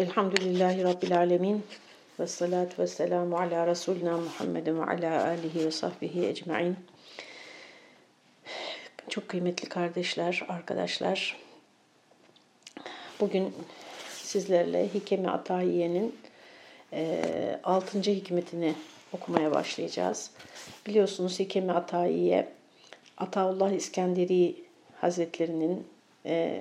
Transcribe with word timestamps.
Elhamdülillahi 0.00 0.84
Rabbil 0.84 1.18
Alemin. 1.18 1.62
Ve 2.20 2.26
salatu 2.26 2.82
ve 2.82 2.86
selamu 2.86 3.36
ala 3.36 3.66
Resulina 3.66 4.16
Muhammedin 4.16 4.80
ve 4.80 4.84
ala 4.84 5.24
alihi 5.24 5.66
ve 5.66 5.70
sahbihi 5.70 6.26
ecmain. 6.26 6.76
Çok 9.08 9.28
kıymetli 9.28 9.68
kardeşler, 9.68 10.46
arkadaşlar. 10.48 11.36
Bugün 13.20 13.54
sizlerle 14.08 14.94
Hikemi 14.94 15.30
Atayiye'nin 15.30 16.16
e, 16.92 17.60
6. 17.64 18.00
hikmetini 18.00 18.74
okumaya 19.12 19.54
başlayacağız. 19.54 20.30
Biliyorsunuz 20.86 21.38
Hikemi 21.38 21.72
Atayiye, 21.72 22.48
Ataullah 23.18 23.72
İskenderi 23.72 24.64
Hazretlerinin 25.00 25.86
e, 26.26 26.60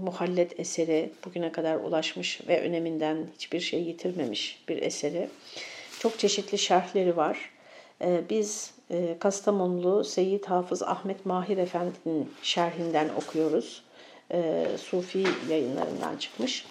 muhallet 0.00 0.60
eseri 0.60 1.12
bugüne 1.24 1.52
kadar 1.52 1.76
ulaşmış 1.76 2.40
ve 2.48 2.60
öneminden 2.60 3.26
hiçbir 3.34 3.60
şey 3.60 3.82
yitirmemiş 3.82 4.64
bir 4.68 4.82
eseri. 4.82 5.28
Çok 5.98 6.18
çeşitli 6.18 6.58
şerhleri 6.58 7.16
var. 7.16 7.50
E, 8.02 8.20
biz 8.30 8.74
e, 8.90 9.16
Kastamonlu 9.18 10.04
Seyyid 10.04 10.44
Hafız 10.44 10.82
Ahmet 10.82 11.26
Mahir 11.26 11.58
Efendi'nin 11.58 12.32
şerhinden 12.42 13.08
okuyoruz. 13.08 13.82
E, 14.32 14.66
Sufi 14.78 15.24
yayınlarından 15.48 16.16
çıkmış. 16.16 16.66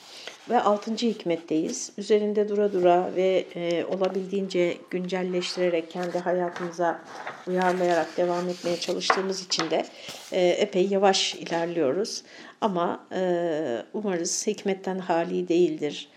Ve 0.50 0.62
6. 0.62 0.92
hikmetteyiz. 0.92 1.92
Üzerinde 1.98 2.50
dura 2.50 2.74
dura 2.74 3.16
ve 3.16 3.46
e, 3.56 3.86
olabildiğince 3.86 4.78
güncelleştirerek 4.90 5.92
kendi 5.92 6.18
hayatımıza 6.18 7.02
uyarlayarak 7.48 8.18
devam 8.18 8.50
etmeye 8.50 8.78
çalıştığımız 8.78 9.46
için 9.46 9.70
de 9.70 9.86
e, 10.32 10.48
epey 10.48 10.88
yavaş 10.88 11.36
ilerliyoruz. 11.36 12.24
Ama 12.62 13.08
e, 13.12 13.84
umarız 13.94 14.48
hikmetten 14.48 15.00
hali 15.00 15.48
değildir. 15.48 16.10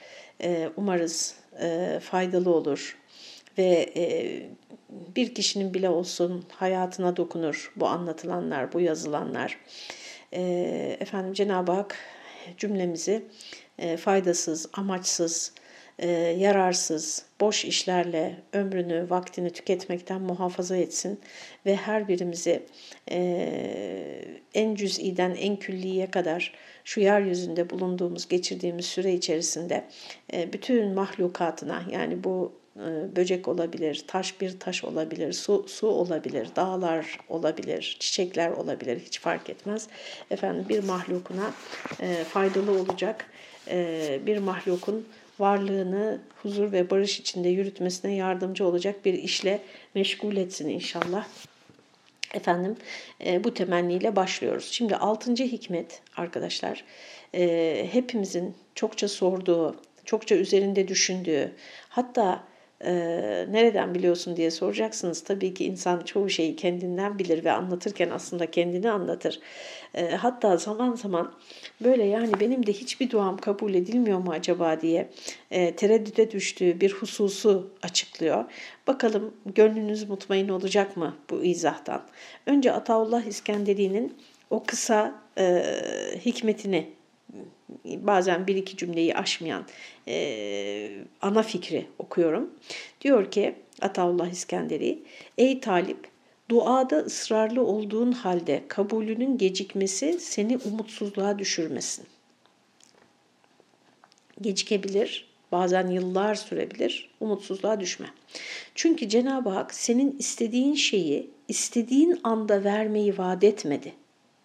E, 0.42 0.69
umarız 0.77 1.34
e, 1.61 1.98
faydalı 2.02 2.55
olur 2.55 2.96
ve 3.58 3.92
e, 3.96 4.02
bir 5.17 5.34
kişinin 5.34 5.74
bile 5.74 5.89
olsun 5.89 6.44
hayatına 6.52 7.17
dokunur 7.17 7.72
bu 7.77 7.86
anlatılanlar, 7.86 8.72
bu 8.72 8.80
yazılanlar. 8.80 9.58
E, 10.33 10.42
efendim 11.00 11.33
Cenab-ı 11.33 11.72
Hak 11.72 11.98
cümlemizi 12.58 13.22
e, 13.78 13.97
faydasız, 13.97 14.69
amaçsız, 14.73 15.53
e, 15.98 16.09
yararsız, 16.39 17.25
boş 17.41 17.65
işlerle 17.65 18.37
ömrünü, 18.53 19.11
vaktini 19.11 19.51
tüketmekten 19.51 20.20
muhafaza 20.20 20.77
etsin 20.77 21.20
ve 21.67 21.77
her 21.77 22.09
birimizi 22.09 22.62
e, 23.11 23.19
en 24.55 24.75
cüz'iden 24.75 25.34
en 25.34 25.56
külliye 25.56 26.11
kadar 26.11 26.55
şu 26.84 27.01
yeryüzünde 27.01 27.70
bulunduğumuz, 27.70 28.29
geçirdiğimiz 28.29 28.87
süre 28.87 29.12
içerisinde 29.14 29.84
bütün 30.53 30.95
mahlukatına 30.95 31.83
yani 31.91 32.25
bu 32.25 32.53
böcek 33.17 33.48
olabilir, 33.48 34.05
taş 34.07 34.41
bir 34.41 34.61
taş 34.61 34.84
olabilir, 34.84 35.33
su, 35.33 35.64
su 35.69 35.86
olabilir, 35.86 36.48
dağlar 36.57 37.19
olabilir, 37.29 37.97
çiçekler 38.01 38.51
olabilir 38.51 39.01
hiç 39.01 39.20
fark 39.20 39.51
etmez. 39.51 39.89
Efendim 40.31 40.67
bir 40.69 40.84
mahlukuna 40.84 41.53
faydalı 42.33 42.81
olacak 42.81 43.27
bir 44.27 44.38
mahlukun 44.38 45.06
varlığını 45.38 46.20
huzur 46.42 46.72
ve 46.72 46.91
barış 46.91 47.20
içinde 47.20 47.48
yürütmesine 47.48 48.14
yardımcı 48.14 48.66
olacak 48.66 49.05
bir 49.05 49.14
işle 49.14 49.60
meşgul 49.94 50.36
etsin 50.36 50.68
inşallah. 50.68 51.27
Efendim 52.34 52.77
bu 53.44 53.55
temenniyle 53.55 54.16
başlıyoruz. 54.16 54.68
Şimdi 54.72 54.96
altıncı 54.96 55.44
hikmet 55.44 56.02
arkadaşlar 56.16 56.84
hepimizin 57.92 58.55
çokça 58.74 59.08
sorduğu, 59.08 59.77
çokça 60.05 60.34
üzerinde 60.34 60.88
düşündüğü 60.88 61.52
hatta 61.88 62.44
e, 62.84 62.92
nereden 63.50 63.94
biliyorsun 63.94 64.36
diye 64.36 64.50
soracaksınız. 64.50 65.24
Tabii 65.24 65.55
ki 65.55 65.64
insan 65.64 66.01
çoğu 66.01 66.30
şeyi 66.30 66.57
kendinden 66.57 67.18
bilir 67.18 67.45
ve 67.45 67.52
anlatırken 67.52 68.11
aslında 68.11 68.51
kendini 68.51 68.90
anlatır. 68.90 69.40
E, 69.95 70.11
hatta 70.11 70.57
zaman 70.57 70.95
zaman 70.95 71.33
böyle 71.80 72.05
yani 72.05 72.40
benim 72.40 72.67
de 72.67 72.73
hiçbir 72.73 73.11
duam 73.11 73.36
kabul 73.36 73.74
edilmiyor 73.74 74.18
mu 74.18 74.30
acaba 74.30 74.80
diye 74.80 75.11
e, 75.51 75.77
tereddüte 75.77 76.30
düştüğü 76.30 76.80
bir 76.80 76.92
hususu 76.92 77.70
açıklıyor. 77.83 78.45
Bakalım 78.86 79.34
gönlünüz 79.55 80.08
mutmain 80.08 80.48
olacak 80.48 80.96
mı 80.96 81.17
bu 81.30 81.45
izahtan? 81.45 82.02
Önce 82.46 82.73
Ataullah 82.73 83.23
İskenderi'nin 83.24 84.17
o 84.51 84.64
kısa 84.64 85.23
e, 85.39 85.64
hikmetini 86.24 87.02
bazen 87.85 88.47
bir 88.47 88.57
iki 88.57 88.77
cümleyi 88.77 89.17
aşmayan 89.17 89.67
e, 90.09 90.91
ana 91.20 91.43
fikri 91.43 91.87
okuyorum. 91.98 92.51
Diyor 93.01 93.31
ki 93.31 93.55
Ataullah 93.81 94.31
İskenderi, 94.31 95.03
ey 95.39 95.61
talip 95.61 96.09
duada 96.48 96.97
ısrarlı 96.97 97.65
olduğun 97.67 98.13
halde 98.13 98.63
kabulünün 98.69 99.39
gecikmesi 99.39 100.20
seni 100.20 100.59
umutsuzluğa 100.59 101.39
düşürmesin. 101.39 102.07
Gecikebilir, 104.41 105.33
bazen 105.53 105.87
yıllar 105.87 106.35
sürebilir, 106.35 107.11
umutsuzluğa 107.20 107.81
düşme. 107.81 108.07
Çünkü 108.75 109.09
Cenab-ı 109.09 109.51
Hak 109.51 109.75
senin 109.75 110.17
istediğin 110.19 110.75
şeyi 110.75 111.31
istediğin 111.49 112.20
anda 112.25 112.64
vermeyi 112.64 113.19
vaat 113.19 113.45
etmedi. 113.45 113.93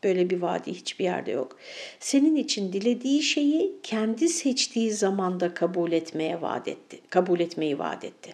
Böyle 0.03 0.29
bir 0.29 0.41
vaadi 0.41 0.73
hiçbir 0.73 1.03
yerde 1.03 1.31
yok. 1.31 1.57
Senin 1.99 2.35
için 2.35 2.73
dilediği 2.73 3.21
şeyi 3.23 3.71
kendi 3.83 4.29
seçtiği 4.29 4.91
zamanda 4.91 5.53
kabul 5.53 5.91
etmeye 5.91 6.41
vaat 6.41 6.67
etti. 6.67 6.99
Kabul 7.09 7.39
etmeyi 7.39 7.79
vaat 7.79 8.05
etti. 8.05 8.33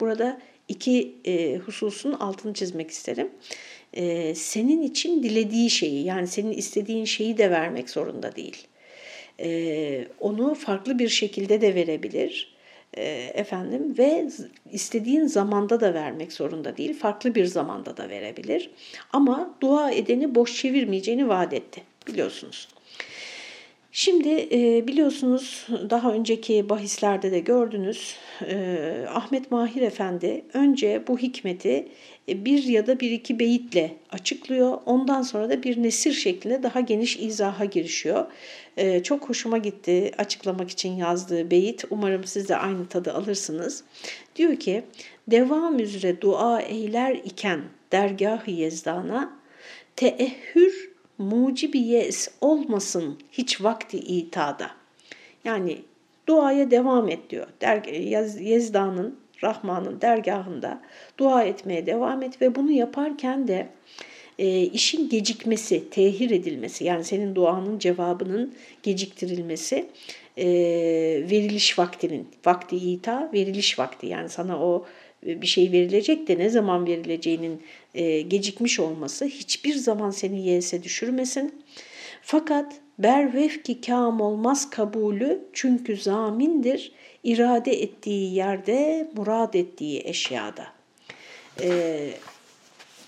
Burada 0.00 0.40
iki 0.68 1.14
e, 1.24 1.56
hususun 1.56 2.12
altını 2.12 2.54
çizmek 2.54 2.90
isterim. 2.90 3.30
E, 3.94 4.34
senin 4.34 4.82
için 4.82 5.22
dilediği 5.22 5.70
şeyi 5.70 6.04
yani 6.04 6.26
senin 6.26 6.52
istediğin 6.52 7.04
şeyi 7.04 7.38
de 7.38 7.50
vermek 7.50 7.90
zorunda 7.90 8.36
değil. 8.36 8.66
E, 9.40 10.08
onu 10.20 10.54
farklı 10.54 10.98
bir 10.98 11.08
şekilde 11.08 11.60
de 11.60 11.74
verebilir 11.74 12.57
efendim 13.34 13.94
ve 13.98 14.28
istediğin 14.70 15.26
zamanda 15.26 15.80
da 15.80 15.94
vermek 15.94 16.32
zorunda 16.32 16.76
değil, 16.76 16.98
farklı 16.98 17.34
bir 17.34 17.44
zamanda 17.44 17.96
da 17.96 18.08
verebilir. 18.08 18.70
Ama 19.12 19.54
dua 19.60 19.90
edeni 19.90 20.34
boş 20.34 20.56
çevirmeyeceğini 20.56 21.28
vaat 21.28 21.52
etti 21.52 21.82
biliyorsunuz. 22.06 22.68
Şimdi 23.92 24.48
e, 24.52 24.86
biliyorsunuz 24.88 25.66
daha 25.90 26.12
önceki 26.12 26.68
bahislerde 26.68 27.32
de 27.32 27.38
gördünüz 27.38 28.16
e, 28.46 29.06
Ahmet 29.08 29.50
Mahir 29.50 29.82
Efendi 29.82 30.44
önce 30.54 31.02
bu 31.08 31.18
hikmeti 31.18 31.88
e, 32.28 32.44
bir 32.44 32.62
ya 32.62 32.86
da 32.86 33.00
bir 33.00 33.10
iki 33.10 33.38
beyitle 33.38 33.96
açıklıyor. 34.10 34.78
Ondan 34.86 35.22
sonra 35.22 35.50
da 35.50 35.62
bir 35.62 35.82
nesir 35.82 36.12
şeklinde 36.12 36.62
daha 36.62 36.80
geniş 36.80 37.16
izaha 37.16 37.64
girişiyor. 37.64 38.26
Çok 39.04 39.28
hoşuma 39.28 39.58
gitti 39.58 40.10
açıklamak 40.18 40.70
için 40.70 40.92
yazdığı 40.92 41.50
beyit. 41.50 41.84
Umarım 41.90 42.24
siz 42.24 42.48
de 42.48 42.56
aynı 42.56 42.86
tadı 42.86 43.12
alırsınız. 43.12 43.84
Diyor 44.36 44.56
ki 44.56 44.84
devam 45.28 45.78
üzere 45.78 46.20
dua 46.20 46.60
eyler 46.60 47.14
iken 47.14 47.60
dergah-ı 47.92 48.50
yezdana 48.50 49.38
teehhür 49.96 50.87
mucibi 51.18 51.78
yes 51.78 52.28
olmasın 52.40 53.18
hiç 53.32 53.62
vakti 53.64 53.98
itada. 53.98 54.70
Yani 55.44 55.78
duaya 56.26 56.70
devam 56.70 57.08
et 57.08 57.30
diyor. 57.30 57.46
Der, 57.60 57.84
Yezda'nın, 58.40 59.18
Rahman'ın 59.42 60.00
dergahında 60.00 60.80
dua 61.18 61.44
etmeye 61.44 61.86
devam 61.86 62.22
et 62.22 62.42
ve 62.42 62.54
bunu 62.54 62.70
yaparken 62.70 63.48
de 63.48 63.68
e, 64.38 64.62
işin 64.62 65.08
gecikmesi, 65.08 65.90
tehir 65.90 66.30
edilmesi 66.30 66.84
yani 66.84 67.04
senin 67.04 67.34
duanın 67.34 67.78
cevabının 67.78 68.54
geciktirilmesi 68.82 69.86
e, 70.36 70.46
veriliş 71.30 71.78
vaktinin, 71.78 72.28
vakti 72.46 72.76
ita 72.76 73.30
veriliş 73.34 73.78
vakti 73.78 74.06
yani 74.06 74.28
sana 74.28 74.62
o 74.64 74.86
e, 75.26 75.42
bir 75.42 75.46
şey 75.46 75.72
verilecek 75.72 76.28
de 76.28 76.38
ne 76.38 76.48
zaman 76.48 76.86
verileceğinin 76.86 77.62
e, 77.98 78.20
gecikmiş 78.20 78.80
olması 78.80 79.24
hiçbir 79.24 79.74
zaman 79.74 80.10
seni 80.10 80.46
yese 80.46 80.82
düşürmesin. 80.82 81.62
Fakat 82.22 82.74
bervefki 82.98 83.80
kam 83.80 84.20
olmaz 84.20 84.70
kabulü 84.70 85.44
çünkü 85.52 85.96
zamindir 85.96 86.92
irade 87.24 87.82
ettiği 87.82 88.34
yerde 88.34 89.10
murad 89.16 89.54
ettiği 89.54 90.02
eşyada. 90.04 90.66
Ee, 91.62 92.10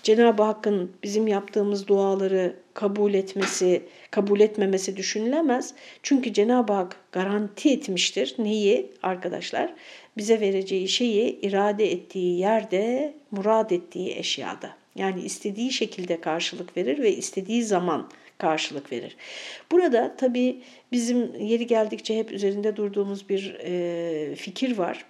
Cenab-ı 0.03 0.43
Hakk'ın 0.43 0.91
bizim 1.03 1.27
yaptığımız 1.27 1.87
duaları 1.87 2.55
kabul 2.73 3.13
etmesi, 3.13 3.83
kabul 4.11 4.39
etmemesi 4.39 4.97
düşünülemez. 4.97 5.73
Çünkü 6.03 6.33
Cenab-ı 6.33 6.73
Hak 6.73 6.95
garanti 7.11 7.71
etmiştir. 7.71 8.35
Neyi 8.37 8.91
arkadaşlar? 9.03 9.73
Bize 10.17 10.39
vereceği 10.39 10.87
şeyi 10.87 11.39
irade 11.41 11.91
ettiği 11.91 12.39
yerde, 12.39 13.13
murad 13.31 13.69
ettiği 13.69 14.17
eşyada. 14.17 14.80
Yani 14.95 15.21
istediği 15.21 15.71
şekilde 15.71 16.21
karşılık 16.21 16.77
verir 16.77 16.99
ve 16.99 17.15
istediği 17.15 17.63
zaman 17.63 18.09
karşılık 18.37 18.91
verir. 18.91 19.17
Burada 19.71 20.15
tabii 20.17 20.61
bizim 20.91 21.35
yeri 21.35 21.67
geldikçe 21.67 22.17
hep 22.17 22.31
üzerinde 22.31 22.75
durduğumuz 22.75 23.29
bir 23.29 23.57
e, 23.63 24.35
fikir 24.35 24.77
var. 24.77 25.05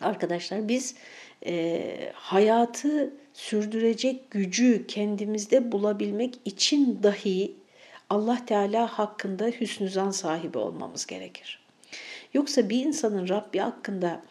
Arkadaşlar 0.00 0.68
biz 0.68 0.94
e, 1.46 2.12
hayatı 2.14 3.14
sürdürecek 3.34 4.30
gücü 4.30 4.86
kendimizde 4.86 5.72
bulabilmek 5.72 6.34
için 6.44 7.02
dahi 7.02 7.54
Allah 8.10 8.46
Teala 8.46 8.98
hakkında 8.98 9.46
hüsnü 9.46 9.88
zan 9.88 10.10
sahibi 10.10 10.58
olmamız 10.58 11.06
gerekir. 11.06 11.62
Yoksa 12.34 12.68
bir 12.68 12.84
insanın 12.84 13.28
Rabbi 13.28 13.58
hakkında 13.58 14.22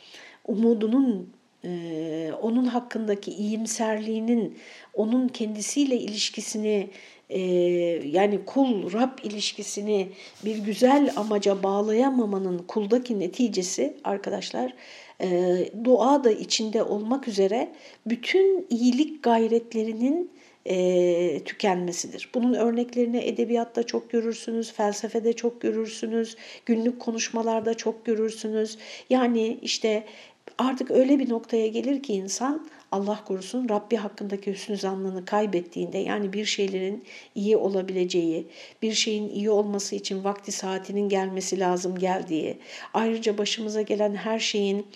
umudunun 0.46 1.34
e, 1.66 2.32
onun 2.42 2.66
hakkındaki 2.66 3.32
iyimserliğinin 3.32 4.58
onun 4.94 5.28
kendisiyle 5.28 5.96
ilişkisini 5.98 6.90
e, 7.30 7.40
yani 8.08 8.46
kul 8.46 8.94
Rab 8.94 9.18
ilişkisini 9.24 10.10
bir 10.46 10.58
güzel 10.58 11.14
amaca 11.16 11.64
bağlayamamanın 11.64 12.58
kuldaki 12.58 13.20
neticesi 13.20 13.98
arkadaşlar 14.04 14.74
e, 15.22 15.58
dua 15.84 16.24
da 16.24 16.32
içinde 16.32 16.84
olmak 16.84 17.28
üzere 17.28 17.72
bütün 18.06 18.68
iyilik 18.70 19.24
gayretlerinin 19.24 20.32
e, 20.66 21.44
tükenmesidir. 21.46 22.30
Bunun 22.36 22.54
örneklerini 22.54 23.18
edebiyatta 23.18 23.84
çok 23.84 24.10
görürsünüz, 24.10 24.74
felsefede 24.74 25.34
çok 25.34 25.62
görürsünüz, 25.62 26.36
günlük 26.66 27.00
konuşmalarda 27.00 27.74
çok 27.74 28.06
görürsünüz. 28.06 28.78
Yani 29.10 29.60
işte 29.62 30.04
artık 30.58 30.92
öyle 30.92 31.20
bir 31.20 31.30
noktaya 31.30 31.68
gelir 31.68 32.04
ki 32.04 32.14
insan 32.14 32.68
Allah 32.92 33.24
korusun 33.26 33.70
Rabbi 33.70 33.96
hakkındaki 33.96 34.52
hüsnü 34.52 34.78
zannını 34.78 35.26
kaybettiğinde 35.26 35.98
yani 35.98 36.34
bir 36.34 36.46
şeylerin 36.46 37.04
iyi 37.36 37.58
olabileceği, 37.58 38.48
bir 38.82 38.94
şeyin 38.94 39.30
iyi 39.30 39.50
olması 39.50 39.96
için 39.96 40.24
vakti 40.24 40.52
saatinin 40.52 41.10
gelmesi 41.10 41.60
lazım 41.60 42.00
geldiği, 42.00 42.58
ayrıca 42.94 43.38
başımıza 43.38 43.82
gelen 43.82 44.16
her 44.16 44.40
şeyin 44.40 44.88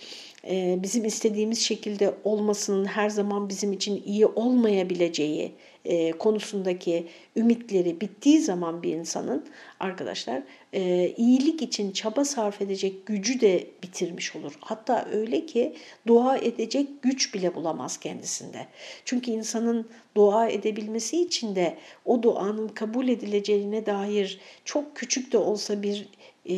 e, 0.48 0.80
bizim 0.84 1.06
istediğimiz 1.06 1.60
şekilde 1.60 2.14
olmasının 2.24 2.86
her 2.86 3.10
zaman 3.10 3.50
bizim 3.50 3.74
için 3.74 4.04
iyi 4.06 4.26
olmayabileceği 4.26 5.52
e, 5.86 6.12
konusundaki 6.12 7.08
ümitleri 7.36 8.02
bittiği 8.02 8.42
zaman 8.42 8.84
bir 8.84 8.94
insanın 8.94 9.46
arkadaşlar 9.80 10.42
e, 10.74 11.14
iyilik 11.18 11.62
için 11.62 11.92
çaba 11.92 12.26
sarf 12.26 12.62
edecek 12.62 13.06
gücü 13.06 13.42
de 13.42 13.68
bitirmiş 13.84 14.36
olur. 14.36 14.54
Hatta 14.60 15.08
öyle 15.14 15.46
ki 15.46 15.76
dua 16.08 16.38
edecek 16.38 17.02
güç 17.02 17.34
bile 17.34 17.56
bulamaz 17.56 18.00
kendisinde. 18.00 18.68
Çünkü 19.06 19.32
insanın 19.32 19.90
dua 20.16 20.48
edebilmesi 20.48 21.22
için 21.22 21.56
de 21.56 21.78
o 22.06 22.24
duanın 22.24 22.68
kabul 22.68 23.08
edileceğine 23.08 23.86
dair 23.86 24.40
çok 24.66 24.96
küçük 24.96 25.32
de 25.32 25.38
olsa 25.38 25.84
bir 25.84 26.08
e, 26.46 26.56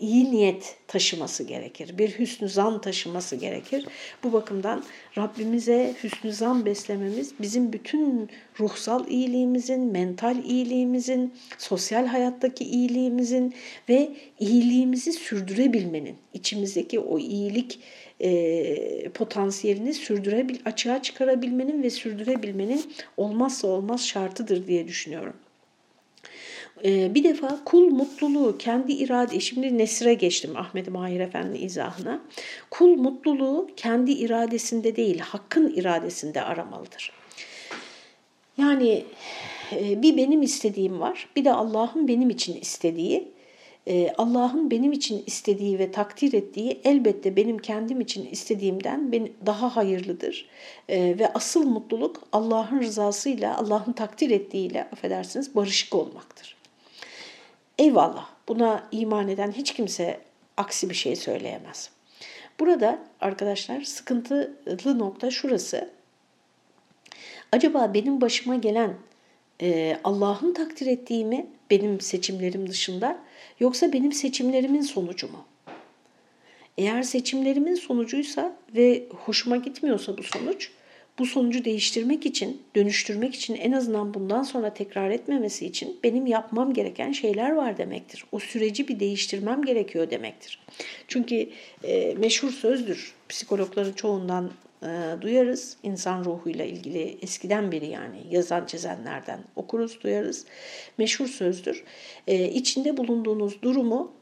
iyi 0.00 0.30
niyet 0.30 0.76
taşıması 0.88 1.44
gerekir. 1.44 1.98
Bir 1.98 2.18
hüsnü 2.18 2.48
zan 2.48 2.80
taşıması 2.80 3.36
gerekir. 3.36 3.86
Bu 4.24 4.32
bakımdan 4.32 4.84
Rabbimize 5.18 5.94
hüsnü 6.02 6.32
zan 6.32 6.66
beslememiz 6.66 7.32
bizim 7.40 7.72
bütün 7.72 8.30
ruhsal 8.60 9.08
iyiliğimizin, 9.08 9.80
mental 9.80 10.44
iyiliğimizin, 10.44 11.34
sosyal 11.58 12.06
hayattaki 12.06 12.64
iyiliğimizin 12.64 13.54
ve 13.88 14.10
iyiliğimizi 14.40 15.12
sürdürebilmenin, 15.12 16.16
içimizdeki 16.32 17.00
o 17.00 17.18
iyilik 17.18 17.80
e, 18.20 19.08
potansiyelini 19.08 19.94
sürdürebil, 19.94 20.58
açığa 20.64 21.02
çıkarabilmenin 21.02 21.82
ve 21.82 21.90
sürdürebilmenin 21.90 22.82
olmazsa 23.16 23.68
olmaz 23.68 24.06
şartıdır 24.06 24.66
diye 24.66 24.88
düşünüyorum. 24.88 25.34
Ee, 26.84 27.14
bir 27.14 27.24
defa 27.24 27.64
kul 27.64 27.90
mutluluğu 27.90 28.58
kendi 28.58 28.92
irade, 28.92 29.40
şimdi 29.40 29.78
Nesir'e 29.78 30.14
geçtim 30.14 30.56
Ahmet 30.56 30.90
Mahir 30.90 31.20
Efendi 31.20 31.58
izahına. 31.58 32.22
Kul 32.70 32.96
mutluluğu 32.96 33.68
kendi 33.76 34.12
iradesinde 34.12 34.96
değil, 34.96 35.18
hakkın 35.18 35.72
iradesinde 35.76 36.42
aramalıdır. 36.42 37.12
Yani 38.58 39.04
e, 39.72 40.02
bir 40.02 40.16
benim 40.16 40.42
istediğim 40.42 41.00
var, 41.00 41.28
bir 41.36 41.44
de 41.44 41.52
Allah'ın 41.52 42.08
benim 42.08 42.30
için 42.30 42.60
istediği. 42.60 43.34
E, 43.86 44.12
Allah'ın 44.18 44.70
benim 44.70 44.92
için 44.92 45.22
istediği 45.26 45.78
ve 45.78 45.92
takdir 45.92 46.32
ettiği 46.32 46.80
elbette 46.84 47.36
benim 47.36 47.58
kendim 47.58 48.00
için 48.00 48.28
istediğimden 48.30 49.12
daha 49.46 49.76
hayırlıdır. 49.76 50.48
E, 50.88 51.18
ve 51.18 51.32
asıl 51.32 51.64
mutluluk 51.64 52.22
Allah'ın 52.32 52.80
rızasıyla, 52.80 53.58
Allah'ın 53.58 53.92
takdir 53.92 54.30
ettiğiyle 54.30 54.88
affedersiniz 54.92 55.54
barışık 55.54 55.94
olmaktır. 55.94 56.53
Eyvallah 57.78 58.28
buna 58.48 58.88
iman 58.92 59.28
eden 59.28 59.52
hiç 59.52 59.74
kimse 59.74 60.20
aksi 60.56 60.90
bir 60.90 60.94
şey 60.94 61.16
söyleyemez. 61.16 61.90
Burada 62.60 62.98
arkadaşlar 63.20 63.82
sıkıntılı 63.82 64.98
nokta 64.98 65.30
şurası. 65.30 65.90
Acaba 67.52 67.94
benim 67.94 68.20
başıma 68.20 68.56
gelen 68.56 68.94
e, 69.62 69.98
Allah'ın 70.04 70.54
takdir 70.54 70.86
ettiği 70.86 71.24
mi 71.24 71.46
benim 71.70 72.00
seçimlerim 72.00 72.68
dışında 72.68 73.18
yoksa 73.60 73.92
benim 73.92 74.12
seçimlerimin 74.12 74.80
sonucu 74.80 75.32
mu? 75.32 75.44
Eğer 76.78 77.02
seçimlerimin 77.02 77.74
sonucuysa 77.74 78.56
ve 78.74 79.06
hoşuma 79.24 79.56
gitmiyorsa 79.56 80.18
bu 80.18 80.22
sonuç, 80.22 80.70
bu 81.18 81.26
sonucu 81.26 81.64
değiştirmek 81.64 82.26
için, 82.26 82.62
dönüştürmek 82.76 83.34
için 83.34 83.54
en 83.54 83.72
azından 83.72 84.14
bundan 84.14 84.42
sonra 84.42 84.74
tekrar 84.74 85.10
etmemesi 85.10 85.66
için 85.66 85.96
benim 86.04 86.26
yapmam 86.26 86.74
gereken 86.74 87.12
şeyler 87.12 87.50
var 87.50 87.78
demektir. 87.78 88.24
O 88.32 88.38
süreci 88.38 88.88
bir 88.88 89.00
değiştirmem 89.00 89.62
gerekiyor 89.62 90.10
demektir. 90.10 90.58
Çünkü 91.08 91.48
e, 91.84 92.14
meşhur 92.14 92.50
sözdür. 92.50 93.14
Psikologların 93.28 93.92
çoğundan 93.92 94.50
e, 94.82 94.88
duyarız. 95.20 95.76
İnsan 95.82 96.24
ruhuyla 96.24 96.64
ilgili 96.64 97.18
eskiden 97.22 97.72
beri 97.72 97.86
yani 97.86 98.16
yazan 98.30 98.66
çizenlerden 98.66 99.40
okuruz, 99.56 100.02
duyarız. 100.02 100.46
Meşhur 100.98 101.26
sözdür. 101.26 101.84
E, 102.26 102.48
içinde 102.48 102.96
bulunduğunuz 102.96 103.62
durumu 103.62 104.12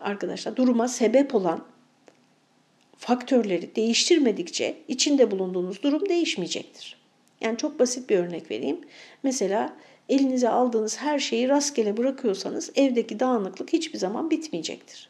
arkadaşlar 0.00 0.56
duruma 0.56 0.88
sebep 0.88 1.34
olan 1.34 1.64
faktörleri 3.02 3.76
değiştirmedikçe 3.76 4.76
içinde 4.88 5.30
bulunduğunuz 5.30 5.82
durum 5.82 6.08
değişmeyecektir. 6.08 6.96
Yani 7.40 7.56
çok 7.56 7.78
basit 7.78 8.10
bir 8.10 8.18
örnek 8.18 8.50
vereyim. 8.50 8.80
Mesela 9.22 9.76
elinize 10.08 10.48
aldığınız 10.48 10.98
her 10.98 11.18
şeyi 11.18 11.48
rastgele 11.48 11.96
bırakıyorsanız 11.96 12.72
evdeki 12.76 13.20
dağınıklık 13.20 13.72
hiçbir 13.72 13.98
zaman 13.98 14.30
bitmeyecektir. 14.30 15.08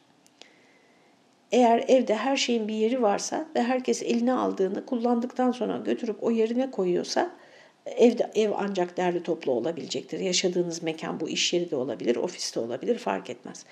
Eğer 1.53 1.85
evde 1.89 2.15
her 2.15 2.37
şeyin 2.37 2.69
bir 2.69 2.75
yeri 2.75 3.03
varsa 3.03 3.47
ve 3.55 3.63
herkes 3.63 4.03
eline 4.03 4.33
aldığını 4.33 4.87
kullandıktan 4.87 5.53
sonra 5.53 5.77
götürüp 5.77 6.23
o 6.23 6.31
yerine 6.31 6.71
koyuyorsa 6.71 7.31
Evde 7.87 8.31
ev 8.35 8.51
ancak 8.57 8.97
derli 8.97 9.23
toplu 9.23 9.53
olabilecektir. 9.53 10.21
Yaşadığınız 10.21 10.83
mekan 10.83 11.21
bu 11.21 11.29
iş 11.29 11.53
yeri 11.53 11.71
de 11.71 11.77
olabilir, 11.77 12.17
ofiste 12.17 12.61
olabilir 12.61 12.99
fark 12.99 13.31
etmez. 13.31 13.65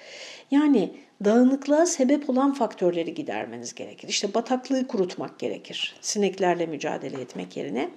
Yani 0.51 0.91
dağınıklığa 1.25 1.87
sebep 1.87 2.31
olan 2.31 2.55
faktörleri 2.55 3.15
gidermeniz 3.15 3.75
gerekir. 3.75 4.09
İşte 4.09 4.35
bataklığı 4.35 4.87
kurutmak 4.87 5.39
gerekir. 5.39 5.97
Sineklerle 6.01 6.67
mücadele 6.67 7.21
etmek 7.21 7.57
yerine. 7.57 7.91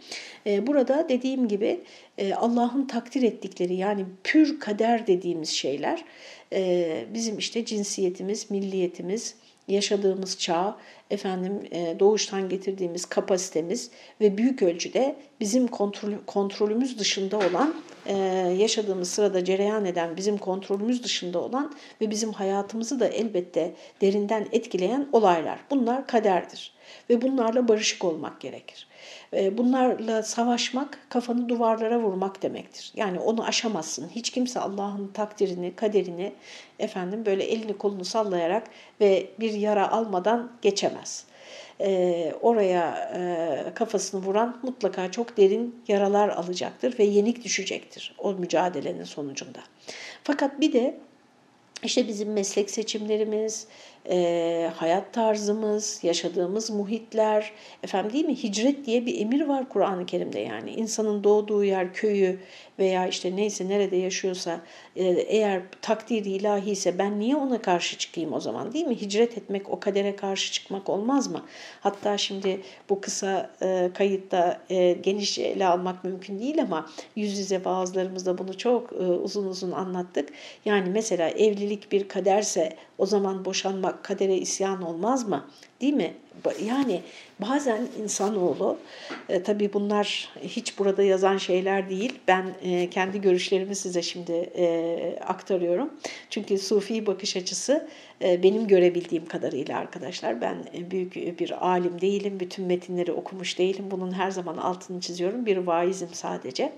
Ee, 0.47 0.67
burada 0.67 1.09
dediğim 1.09 1.47
gibi 1.47 1.79
e, 2.17 2.33
Allah'ın 2.33 2.87
takdir 2.87 3.23
ettikleri 3.23 3.75
yani 3.75 4.05
pür 4.23 4.59
kader 4.59 5.07
dediğimiz 5.07 5.49
şeyler 5.49 6.05
e, 6.53 7.05
bizim 7.13 7.37
işte 7.37 7.65
cinsiyetimiz, 7.65 8.51
milliyetimiz, 8.51 9.35
yaşadığımız 9.67 10.37
çağ, 10.37 10.77
efendim 11.09 11.59
e, 11.71 11.95
doğuştan 11.99 12.49
getirdiğimiz 12.49 13.05
kapasitemiz 13.05 13.91
ve 14.21 14.37
büyük 14.37 14.61
ölçüde 14.61 15.15
bizim 15.39 15.67
kontrol, 15.67 16.11
kontrolümüz 16.27 16.99
dışında 16.99 17.37
olan, 17.37 17.75
e, 18.05 18.15
yaşadığımız 18.57 19.09
sırada 19.09 19.45
cereyan 19.45 19.85
eden, 19.85 20.17
bizim 20.17 20.37
kontrolümüz 20.37 21.03
dışında 21.03 21.39
olan 21.39 21.73
ve 22.01 22.09
bizim 22.09 22.33
hayatımızı 22.33 22.99
da 22.99 23.07
elbette 23.07 23.73
derinden 24.01 24.47
etkileyen 24.51 25.09
olaylar. 25.11 25.59
Bunlar 25.71 26.07
kaderdir 26.07 26.73
ve 27.09 27.21
bunlarla 27.21 27.67
barışık 27.67 28.05
olmak 28.05 28.41
gerekir. 28.41 28.87
E, 29.35 29.57
bunlarla 29.57 30.23
savaşmak 30.23 30.99
kafanı 31.09 31.49
duvarlara 31.49 31.99
vurmak 31.99 32.41
demektir. 32.41 32.91
Yani 32.95 33.19
onu 33.19 33.45
aşamazsın. 33.45 34.09
Hiç 34.09 34.29
kimse 34.29 34.59
Allah'ın 34.59 35.07
takdirini, 35.07 35.75
kaderini 35.75 36.33
efendim 36.79 37.25
böyle 37.25 37.43
elini 37.43 37.77
kolunu 37.77 38.05
sallayarak 38.05 38.63
ve 39.01 39.29
bir 39.39 39.53
yara 39.53 39.91
almadan 39.91 40.51
geçemez. 40.61 41.25
Ee, 41.81 42.33
oraya 42.41 43.11
e, 43.15 43.73
kafasını 43.73 44.21
vuran 44.21 44.59
mutlaka 44.63 45.11
çok 45.11 45.37
derin 45.37 45.75
yaralar 45.87 46.29
alacaktır 46.29 46.99
ve 46.99 47.03
yenik 47.03 47.43
düşecektir 47.43 48.15
o 48.17 48.33
mücadelenin 48.33 49.03
sonucunda. 49.03 49.59
Fakat 50.23 50.61
bir 50.61 50.73
de 50.73 50.97
işte 51.83 52.07
bizim 52.07 52.33
meslek 52.33 52.69
seçimlerimiz, 52.69 53.67
e, 54.09 54.71
hayat 54.75 55.13
tarzımız, 55.13 55.99
yaşadığımız 56.03 56.69
muhitler, 56.69 57.51
efendim 57.83 58.13
değil 58.13 58.25
mi? 58.25 58.43
Hicret 58.43 58.85
diye 58.85 59.05
bir 59.05 59.21
emir 59.21 59.41
var 59.41 59.69
Kur'an-ı 59.69 60.05
Kerim'de 60.05 60.39
yani. 60.39 60.71
insanın 60.71 61.23
doğduğu 61.23 61.63
yer, 61.63 61.93
köyü 61.93 62.39
veya 62.79 63.07
işte 63.07 63.35
neyse 63.35 63.69
nerede 63.69 63.95
yaşıyorsa 63.95 64.61
e, 64.95 65.03
eğer 65.05 65.61
takdir 65.81 66.25
ilahi 66.25 66.71
ise 66.71 66.97
ben 66.97 67.19
niye 67.19 67.35
ona 67.35 67.61
karşı 67.61 67.97
çıkayım 67.97 68.33
o 68.33 68.39
zaman 68.39 68.73
değil 68.73 68.85
mi? 68.85 69.01
Hicret 69.01 69.37
etmek, 69.37 69.69
o 69.69 69.79
kadere 69.79 70.15
karşı 70.15 70.51
çıkmak 70.51 70.89
olmaz 70.89 71.27
mı? 71.27 71.45
Hatta 71.81 72.17
şimdi 72.17 72.61
bu 72.89 73.01
kısa 73.01 73.51
e, 73.61 73.89
kayıtta 73.93 74.61
e, 74.69 74.93
geniş 74.93 75.39
ele 75.39 75.67
almak 75.67 76.03
mümkün 76.03 76.39
değil 76.39 76.61
ama 76.61 76.89
yüz 77.15 77.39
yüze 77.39 77.65
vaazlarımızda 77.65 78.37
bunu 78.37 78.57
çok 78.57 78.93
e, 78.93 78.95
uzun 78.95 79.47
uzun 79.47 79.71
anlattık. 79.71 80.29
Yani 80.65 80.89
mesela 80.89 81.29
evlilik 81.29 81.91
bir 81.91 82.07
kaderse 82.07 82.77
o 82.97 83.05
zaman 83.05 83.45
boşanmak 83.45 84.03
kadere 84.03 84.37
isyan 84.37 84.81
olmaz 84.81 85.27
mı? 85.27 85.47
Değil 85.83 85.93
mi? 85.93 86.13
Yani 86.65 87.01
bazen 87.39 87.87
insanoğlu, 88.03 88.77
e, 89.29 89.43
tabii 89.43 89.73
bunlar 89.73 90.29
hiç 90.41 90.79
burada 90.79 91.03
yazan 91.03 91.37
şeyler 91.37 91.89
değil. 91.89 92.19
Ben 92.27 92.45
e, 92.63 92.89
kendi 92.89 93.21
görüşlerimi 93.21 93.75
size 93.75 94.01
şimdi 94.01 94.31
e, 94.31 95.19
aktarıyorum. 95.27 95.93
Çünkü 96.29 96.57
sufi 96.57 97.05
bakış 97.05 97.37
açısı 97.37 97.87
e, 98.23 98.43
benim 98.43 98.67
görebildiğim 98.67 99.25
kadarıyla 99.25 99.77
arkadaşlar. 99.77 100.41
Ben 100.41 100.55
e, 100.77 100.91
büyük 100.91 101.39
bir 101.39 101.67
alim 101.67 102.01
değilim, 102.01 102.39
bütün 102.39 102.65
metinleri 102.65 103.11
okumuş 103.11 103.59
değilim. 103.59 103.85
Bunun 103.91 104.11
her 104.11 104.31
zaman 104.31 104.57
altını 104.57 105.01
çiziyorum. 105.01 105.45
Bir 105.45 105.57
vaizim 105.57 106.09
sadece. 106.11 106.73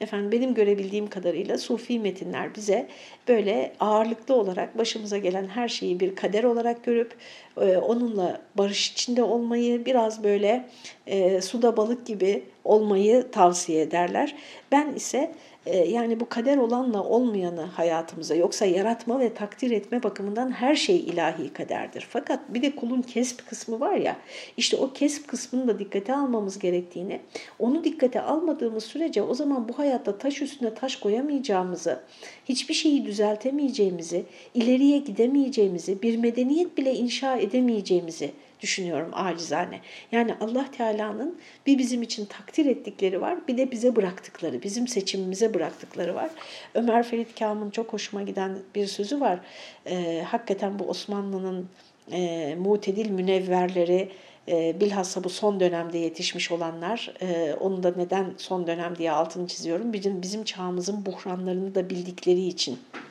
Efendim 0.00 0.32
benim 0.32 0.54
görebildiğim 0.54 1.06
kadarıyla 1.06 1.58
sufi 1.58 1.98
metinler 1.98 2.54
bize 2.54 2.88
böyle 3.28 3.72
ağırlıklı 3.80 4.34
olarak 4.34 4.78
başımıza 4.78 5.18
gelen 5.18 5.48
her 5.48 5.68
şeyi 5.68 6.00
bir 6.00 6.16
kader 6.16 6.44
olarak 6.44 6.84
görüp 6.84 7.14
e, 7.60 7.76
onunla 7.76 8.40
barış 8.54 8.92
içinde 8.92 9.22
olmayı, 9.22 9.86
biraz 9.86 10.24
böyle 10.24 10.68
e, 11.06 11.40
suda 11.40 11.76
balık 11.76 12.06
gibi 12.06 12.44
olmayı 12.64 13.30
tavsiye 13.32 13.82
ederler. 13.82 14.34
Ben 14.72 14.94
ise 14.94 15.32
yani 15.74 16.20
bu 16.20 16.28
kader 16.28 16.56
olanla 16.56 17.02
olmayanı 17.04 17.60
hayatımıza 17.60 18.34
yoksa 18.34 18.66
yaratma 18.66 19.20
ve 19.20 19.34
takdir 19.34 19.70
etme 19.70 20.02
bakımından 20.02 20.50
her 20.50 20.74
şey 20.74 20.96
ilahi 20.96 21.52
kaderdir. 21.52 22.06
Fakat 22.10 22.54
bir 22.54 22.62
de 22.62 22.76
kulun 22.76 23.02
kesp 23.02 23.48
kısmı 23.48 23.80
var 23.80 23.94
ya 23.94 24.16
işte 24.56 24.76
o 24.76 24.92
kesp 24.92 25.28
kısmını 25.28 25.68
da 25.68 25.78
dikkate 25.78 26.14
almamız 26.14 26.58
gerektiğini 26.58 27.20
onu 27.58 27.84
dikkate 27.84 28.20
almadığımız 28.20 28.84
sürece 28.84 29.22
o 29.22 29.34
zaman 29.34 29.68
bu 29.68 29.78
hayatta 29.78 30.18
taş 30.18 30.42
üstüne 30.42 30.74
taş 30.74 30.96
koyamayacağımızı 30.96 32.00
hiçbir 32.48 32.74
şeyi 32.74 33.06
düzeltemeyeceğimizi 33.06 34.24
ileriye 34.54 34.98
gidemeyeceğimizi 34.98 36.02
bir 36.02 36.16
medeniyet 36.16 36.78
bile 36.78 36.94
inşa 36.94 37.36
edemeyeceğimizi 37.36 38.30
düşünüyorum 38.60 39.10
acizane. 39.12 39.80
Yani 40.12 40.34
Allah 40.40 40.70
Teala'nın 40.70 41.38
bir 41.66 41.78
bizim 41.78 42.02
için 42.02 42.24
takdir 42.24 42.66
ettikleri 42.66 43.20
var, 43.20 43.48
bir 43.48 43.56
de 43.56 43.70
bize 43.70 43.96
bıraktıkları, 43.96 44.62
bizim 44.62 44.88
seçimimize 44.88 45.54
bıraktıkları 45.54 46.14
var. 46.14 46.30
Ömer 46.74 47.02
Ferit 47.02 47.38
Kam'ın 47.38 47.70
çok 47.70 47.92
hoşuma 47.92 48.22
giden 48.22 48.58
bir 48.74 48.86
sözü 48.86 49.20
var. 49.20 49.40
Ee, 49.86 50.24
hakikaten 50.26 50.78
bu 50.78 50.84
Osmanlı'nın 50.84 51.68
e, 52.12 52.54
mutedil 52.58 53.10
münevverleri, 53.10 54.08
e, 54.48 54.80
bilhassa 54.80 55.24
bu 55.24 55.28
son 55.28 55.60
dönemde 55.60 55.98
yetişmiş 55.98 56.50
olanlar, 56.50 57.14
e, 57.20 57.54
onu 57.60 57.82
da 57.82 57.92
neden 57.96 58.34
son 58.36 58.66
dönem 58.66 58.96
diye 58.96 59.12
altını 59.12 59.46
çiziyorum, 59.46 59.92
bizim, 59.92 60.22
bizim 60.22 60.44
çağımızın 60.44 61.06
buhranlarını 61.06 61.74
da 61.74 61.90
bildikleri 61.90 62.46
için 62.46 62.78
e, 62.94 63.05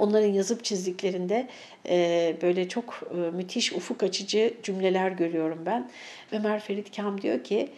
onların 0.00 0.28
yazıp 0.28 0.64
çizdiklerinde 0.64 1.48
e, 1.88 2.36
böyle 2.42 2.68
çok 2.68 3.02
e, 3.10 3.16
müthiş 3.16 3.72
ufuk 3.72 4.02
açıcı 4.02 4.54
cümleler 4.62 5.10
görüyorum 5.10 5.62
ben. 5.66 5.90
Ömer 6.32 6.60
Ferit 6.60 6.96
Kam 6.96 7.22
diyor 7.22 7.44
ki 7.44 7.68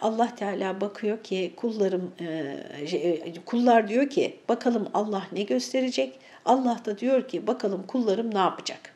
Allah 0.00 0.34
Teala 0.34 0.80
bakıyor 0.80 1.22
ki 1.22 1.52
kullarım 1.56 2.12
kullar 3.46 3.88
diyor 3.88 4.10
ki 4.10 4.36
bakalım 4.48 4.88
Allah 4.94 5.26
ne 5.32 5.42
gösterecek? 5.42 6.18
Allah 6.44 6.80
da 6.84 6.98
diyor 6.98 7.28
ki 7.28 7.46
bakalım 7.46 7.86
kullarım 7.86 8.34
ne 8.34 8.38
yapacak? 8.38 8.94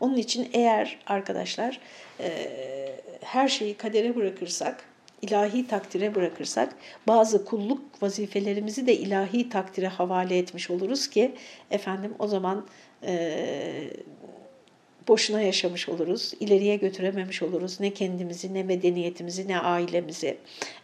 Onun 0.00 0.16
için 0.16 0.48
eğer 0.52 0.98
arkadaşlar 1.06 1.80
her 3.20 3.48
şeyi 3.48 3.74
kadere 3.74 4.16
bırakırsak 4.16 4.84
ilahi 5.24 5.66
takdire 5.66 6.14
bırakırsak 6.14 6.76
bazı 7.06 7.44
kulluk 7.44 8.02
vazifelerimizi 8.02 8.86
de 8.86 8.96
ilahi 8.96 9.48
takdire 9.48 9.88
havale 9.88 10.38
etmiş 10.38 10.70
oluruz 10.70 11.10
ki 11.10 11.34
efendim 11.70 12.14
o 12.18 12.26
zaman 12.26 12.66
e, 13.02 13.90
boşuna 15.08 15.40
yaşamış 15.40 15.88
oluruz, 15.88 16.32
ileriye 16.40 16.76
götürememiş 16.76 17.42
oluruz 17.42 17.80
ne 17.80 17.90
kendimizi, 17.90 18.54
ne 18.54 18.62
medeniyetimizi, 18.62 19.48
ne 19.48 19.58
ailemizi. 19.58 20.36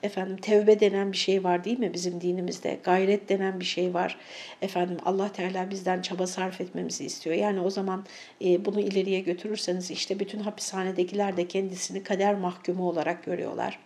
Efendim 0.03 0.37
tevbe 0.37 0.81
denen 0.81 1.13
bir 1.13 1.17
şey 1.17 1.45
var 1.45 1.65
değil 1.65 1.79
mi 1.79 1.95
bizim 1.95 2.21
dinimizde? 2.21 2.79
Gayret 2.85 3.29
denen 3.29 3.61
bir 3.61 3.65
şey 3.65 3.95
var. 3.95 4.19
Efendim 4.63 4.97
Allah 5.05 5.33
Teala 5.33 5.71
bizden 5.71 6.03
çaba 6.03 6.27
sarf 6.27 6.61
etmemizi 6.61 7.05
istiyor. 7.05 7.37
Yani 7.37 7.61
o 7.61 7.71
zaman 7.71 8.05
e, 8.45 8.65
bunu 8.65 8.81
ileriye 8.81 9.21
götürürseniz 9.21 9.91
işte 9.91 10.21
bütün 10.21 10.41
hapishanedekiler 10.41 11.37
de 11.37 11.49
kendisini 11.49 12.03
kader 12.03 12.35
mahkumu 12.35 12.89
olarak 12.89 13.25
görüyorlar. 13.25 13.79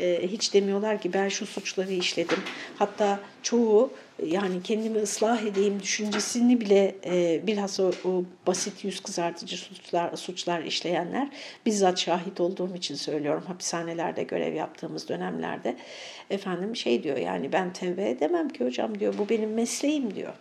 E, 0.00 0.28
hiç 0.28 0.54
demiyorlar 0.54 1.00
ki 1.00 1.12
ben 1.12 1.28
şu 1.28 1.46
suçları 1.46 1.92
işledim. 1.92 2.38
Hatta 2.78 3.20
çoğu 3.42 3.92
yani 4.26 4.62
kendimi 4.62 4.98
ıslah 4.98 5.42
edeyim 5.42 5.80
düşüncesini 5.82 6.60
bile 6.60 6.94
e, 7.04 7.46
bilhassa 7.46 7.82
o, 7.82 7.92
o 8.04 8.24
basit 8.46 8.84
yüz 8.84 9.00
kızartıcı 9.00 9.56
suçlar, 9.56 10.16
suçlar 10.16 10.62
işleyenler 10.62 11.28
bizzat 11.66 11.98
şahit 11.98 12.40
olduğum 12.40 12.76
için 12.76 12.94
söylüyorum 12.94 13.44
hapishanelerde 13.46 14.22
görev 14.22 14.54
yaptığımız 14.54 15.08
dönemlerde 15.08 15.76
efendim 16.30 16.76
şey 16.76 17.02
diyor 17.02 17.16
yani 17.16 17.52
ben 17.52 17.72
tevbe 17.72 18.10
edemem 18.10 18.48
ki 18.48 18.64
hocam 18.64 18.98
diyor 18.98 19.14
bu 19.18 19.28
benim 19.28 19.52
mesleğim 19.52 20.14
diyor. 20.14 20.32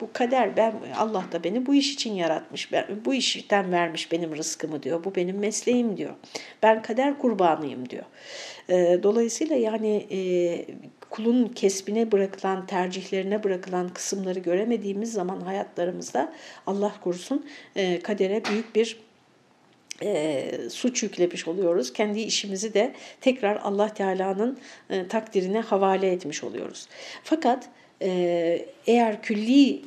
Bu 0.00 0.12
kader 0.12 0.56
ben 0.56 0.74
Allah 0.96 1.24
da 1.32 1.44
beni 1.44 1.66
bu 1.66 1.74
iş 1.74 1.94
için 1.94 2.14
yaratmış. 2.14 2.72
Ben, 2.72 2.86
bu 3.04 3.14
işten 3.14 3.72
vermiş 3.72 4.12
benim 4.12 4.36
rızkımı 4.36 4.82
diyor. 4.82 5.04
Bu 5.04 5.14
benim 5.14 5.38
mesleğim 5.38 5.96
diyor. 5.96 6.14
Ben 6.62 6.82
kader 6.82 7.18
kurbanıyım 7.18 7.88
diyor. 7.88 8.04
E, 8.70 9.00
dolayısıyla 9.02 9.56
yani 9.56 10.06
e, 10.10 10.20
kulun 11.10 11.48
kesbine 11.48 12.12
bırakılan, 12.12 12.66
tercihlerine 12.66 13.44
bırakılan 13.44 13.88
kısımları 13.88 14.38
göremediğimiz 14.38 15.12
zaman 15.12 15.40
hayatlarımızda 15.40 16.32
Allah 16.66 16.94
korusun 17.04 17.46
e, 17.76 18.00
kadere 18.00 18.44
büyük 18.44 18.74
bir 18.74 18.96
e, 20.02 20.50
suç 20.70 21.02
yüklemiş 21.02 21.48
oluyoruz. 21.48 21.92
Kendi 21.92 22.20
işimizi 22.20 22.74
de 22.74 22.94
tekrar 23.20 23.56
Allah 23.56 23.94
Teala'nın 23.94 24.58
e, 24.90 25.08
takdirine 25.08 25.60
havale 25.60 26.12
etmiş 26.12 26.44
oluyoruz. 26.44 26.88
Fakat 27.24 27.68
e, 28.02 28.66
eğer 28.86 29.22
külli 29.22 29.82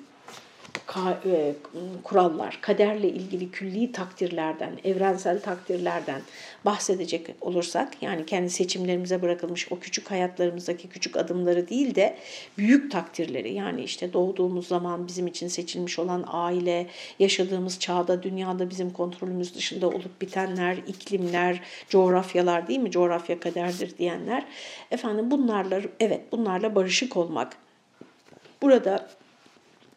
kurallar, 2.03 2.57
kaderle 2.61 3.07
ilgili 3.09 3.51
külli 3.51 3.91
takdirlerden, 3.91 4.71
evrensel 4.83 5.41
takdirlerden 5.41 6.21
bahsedecek 6.65 7.35
olursak, 7.41 8.03
yani 8.03 8.25
kendi 8.25 8.49
seçimlerimize 8.49 9.21
bırakılmış 9.21 9.71
o 9.71 9.79
küçük 9.79 10.11
hayatlarımızdaki 10.11 10.89
küçük 10.89 11.17
adımları 11.17 11.69
değil 11.69 11.95
de 11.95 12.17
büyük 12.57 12.91
takdirleri, 12.91 13.53
yani 13.53 13.83
işte 13.83 14.13
doğduğumuz 14.13 14.67
zaman 14.67 15.07
bizim 15.07 15.27
için 15.27 15.47
seçilmiş 15.47 15.99
olan 15.99 16.23
aile, 16.27 16.87
yaşadığımız 17.19 17.79
çağda, 17.79 18.23
dünyada 18.23 18.69
bizim 18.69 18.89
kontrolümüz 18.89 19.55
dışında 19.55 19.87
olup 19.87 20.21
bitenler, 20.21 20.77
iklimler, 20.87 21.61
coğrafyalar 21.89 22.67
değil 22.67 22.79
mi? 22.79 22.91
Coğrafya 22.91 23.39
kaderdir 23.39 23.97
diyenler. 23.97 24.45
Efendim 24.91 25.31
bunlarla, 25.31 25.81
evet 25.99 26.21
bunlarla 26.31 26.75
barışık 26.75 27.17
olmak. 27.17 27.57
Burada 28.61 29.09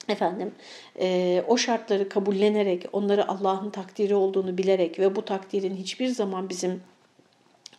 efendim 0.09 0.53
e, 1.01 1.43
o 1.49 1.57
şartları 1.57 2.09
kabullenerek, 2.09 2.87
onları 2.93 3.29
Allah'ın 3.29 3.71
takdiri 3.71 4.15
olduğunu 4.15 4.59
bilerek 4.59 4.99
ve 4.99 5.17
bu 5.17 5.25
takdirin 5.25 5.77
hiçbir 5.77 6.09
zaman 6.09 6.49
bizim 6.49 6.83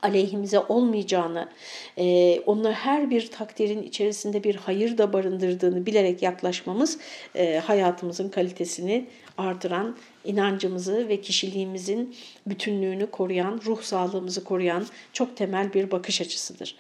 aleyhimize 0.01 0.59
olmayacağını, 0.59 1.49
e, 1.97 2.39
onlar 2.39 2.73
her 2.73 3.09
bir 3.09 3.31
takdirin 3.31 3.83
içerisinde 3.83 4.43
bir 4.43 4.55
hayır 4.55 4.97
da 4.97 5.13
barındırdığını 5.13 5.85
bilerek 5.85 6.21
yaklaşmamız 6.21 6.97
e, 7.35 7.57
hayatımızın 7.57 8.29
kalitesini 8.29 9.07
artıran, 9.37 9.97
inancımızı 10.25 11.09
ve 11.09 11.21
kişiliğimizin 11.21 12.15
bütünlüğünü 12.47 13.11
koruyan, 13.11 13.61
ruh 13.65 13.81
sağlığımızı 13.81 14.43
koruyan 14.43 14.85
çok 15.13 15.37
temel 15.37 15.73
bir 15.73 15.91
bakış 15.91 16.21
açısıdır. 16.21 16.75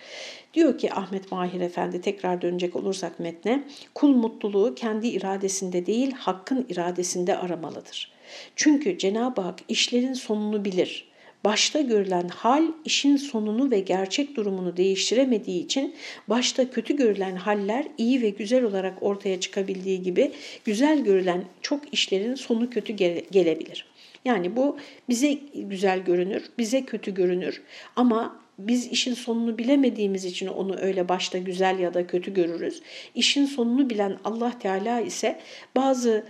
Diyor 0.53 0.77
ki 0.77 0.93
Ahmet 0.93 1.31
Mahir 1.31 1.61
Efendi 1.61 2.01
tekrar 2.01 2.41
dönecek 2.41 2.75
olursak 2.75 3.19
metne, 3.19 3.63
kul 3.95 4.09
mutluluğu 4.09 4.75
kendi 4.75 5.07
iradesinde 5.07 5.85
değil, 5.85 6.11
hakkın 6.11 6.65
iradesinde 6.69 7.37
aramalıdır. 7.37 8.11
Çünkü 8.55 8.97
Cenab-ı 8.97 9.41
Hak 9.41 9.59
işlerin 9.67 10.13
sonunu 10.13 10.65
bilir 10.65 11.07
başta 11.47 11.81
görülen 11.81 12.27
hal 12.27 12.63
işin 12.85 13.17
sonunu 13.17 13.71
ve 13.71 13.79
gerçek 13.79 14.35
durumunu 14.35 14.77
değiştiremediği 14.77 15.65
için 15.65 15.95
başta 16.27 16.69
kötü 16.69 16.95
görülen 16.95 17.35
haller 17.35 17.87
iyi 17.97 18.21
ve 18.21 18.29
güzel 18.29 18.63
olarak 18.63 19.03
ortaya 19.03 19.39
çıkabildiği 19.39 20.01
gibi 20.01 20.31
güzel 20.65 21.03
görülen 21.03 21.43
çok 21.61 21.93
işlerin 21.93 22.35
sonu 22.35 22.69
kötü 22.69 22.93
gelebilir. 23.31 23.85
Yani 24.25 24.55
bu 24.55 24.77
bize 25.09 25.37
güzel 25.55 25.99
görünür, 25.99 26.43
bize 26.57 26.85
kötü 26.85 27.13
görünür 27.13 27.61
ama 27.95 28.39
biz 28.59 28.87
işin 28.87 29.13
sonunu 29.13 29.57
bilemediğimiz 29.57 30.25
için 30.25 30.47
onu 30.47 30.77
öyle 30.77 31.09
başta 31.09 31.37
güzel 31.37 31.79
ya 31.79 31.93
da 31.93 32.07
kötü 32.07 32.33
görürüz. 32.33 32.81
İşin 33.15 33.45
sonunu 33.45 33.89
bilen 33.89 34.17
Allah 34.23 34.59
Teala 34.59 35.01
ise 35.01 35.39
bazı 35.75 36.23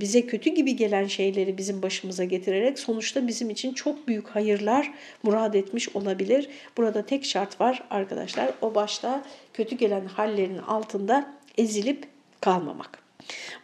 bize 0.00 0.26
kötü 0.26 0.50
gibi 0.50 0.76
gelen 0.76 1.06
şeyleri 1.06 1.58
bizim 1.58 1.82
başımıza 1.82 2.24
getirerek 2.24 2.78
sonuçta 2.78 3.26
bizim 3.26 3.50
için 3.50 3.74
çok 3.74 4.08
büyük 4.08 4.28
hayırlar 4.28 4.92
murad 5.22 5.54
etmiş 5.54 5.96
olabilir. 5.96 6.48
Burada 6.76 7.06
tek 7.06 7.24
şart 7.24 7.60
var 7.60 7.82
arkadaşlar 7.90 8.50
o 8.62 8.74
başta 8.74 9.24
kötü 9.54 9.76
gelen 9.76 10.04
hallerin 10.04 10.58
altında 10.58 11.34
ezilip 11.58 12.06
kalmamak. 12.40 13.07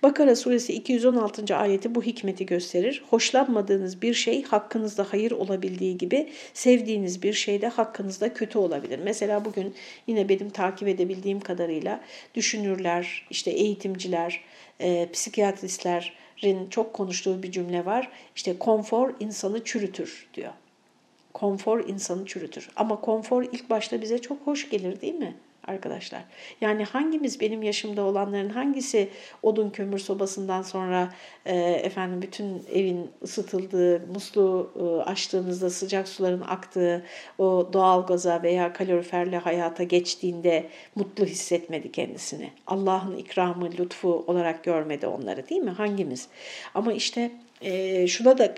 Bakara 0.02 0.36
suresi 0.36 0.72
216. 0.72 1.56
ayeti 1.56 1.94
bu 1.94 2.02
hikmeti 2.02 2.46
gösterir. 2.46 3.02
Hoşlanmadığınız 3.10 4.02
bir 4.02 4.14
şey 4.14 4.42
hakkınızda 4.42 5.06
hayır 5.10 5.30
olabildiği 5.30 5.98
gibi 5.98 6.32
sevdiğiniz 6.54 7.22
bir 7.22 7.32
şey 7.32 7.60
de 7.60 7.68
hakkınızda 7.68 8.34
kötü 8.34 8.58
olabilir. 8.58 9.00
Mesela 9.04 9.44
bugün 9.44 9.74
yine 10.06 10.28
benim 10.28 10.50
takip 10.50 10.88
edebildiğim 10.88 11.40
kadarıyla 11.40 12.00
düşünürler, 12.34 13.26
işte 13.30 13.50
eğitimciler, 13.50 14.40
e, 14.80 15.08
psikiyatristlerin 15.12 16.66
çok 16.70 16.92
konuştuğu 16.92 17.42
bir 17.42 17.52
cümle 17.52 17.84
var. 17.84 18.10
İşte 18.36 18.58
konfor 18.58 19.14
insanı 19.20 19.64
çürütür 19.64 20.28
diyor. 20.34 20.52
Konfor 21.34 21.88
insanı 21.88 22.26
çürütür. 22.26 22.70
Ama 22.76 23.00
konfor 23.00 23.42
ilk 23.42 23.70
başta 23.70 24.02
bize 24.02 24.18
çok 24.18 24.38
hoş 24.46 24.70
gelir 24.70 25.00
değil 25.00 25.14
mi? 25.14 25.36
Arkadaşlar. 25.66 26.20
Yani 26.60 26.84
hangimiz 26.84 27.40
benim 27.40 27.62
yaşımda 27.62 28.02
olanların 28.02 28.48
hangisi 28.48 29.08
odun 29.42 29.70
kömür 29.70 29.98
sobasından 29.98 30.62
sonra 30.62 31.14
e, 31.46 31.56
efendim 31.60 32.22
bütün 32.22 32.62
evin 32.72 33.10
ısıtıldığı, 33.22 34.06
musluğu 34.06 34.70
e, 34.78 35.10
açtığınızda 35.10 35.70
sıcak 35.70 36.08
suların 36.08 36.40
aktığı 36.40 37.04
o 37.38 37.70
doğal 37.72 38.06
gaza 38.06 38.42
veya 38.42 38.72
kaloriferli 38.72 39.36
hayata 39.36 39.82
geçtiğinde 39.82 40.66
mutlu 40.94 41.24
hissetmedi 41.24 41.92
kendisini. 41.92 42.50
Allah'ın 42.66 43.16
ikramı, 43.16 43.70
lütfu 43.78 44.24
olarak 44.26 44.64
görmedi 44.64 45.06
onları 45.06 45.48
değil 45.48 45.62
mi? 45.62 45.70
Hangimiz? 45.70 46.28
Ama 46.74 46.92
işte 46.92 47.30
e, 47.60 48.06
şuna 48.06 48.38
da 48.38 48.54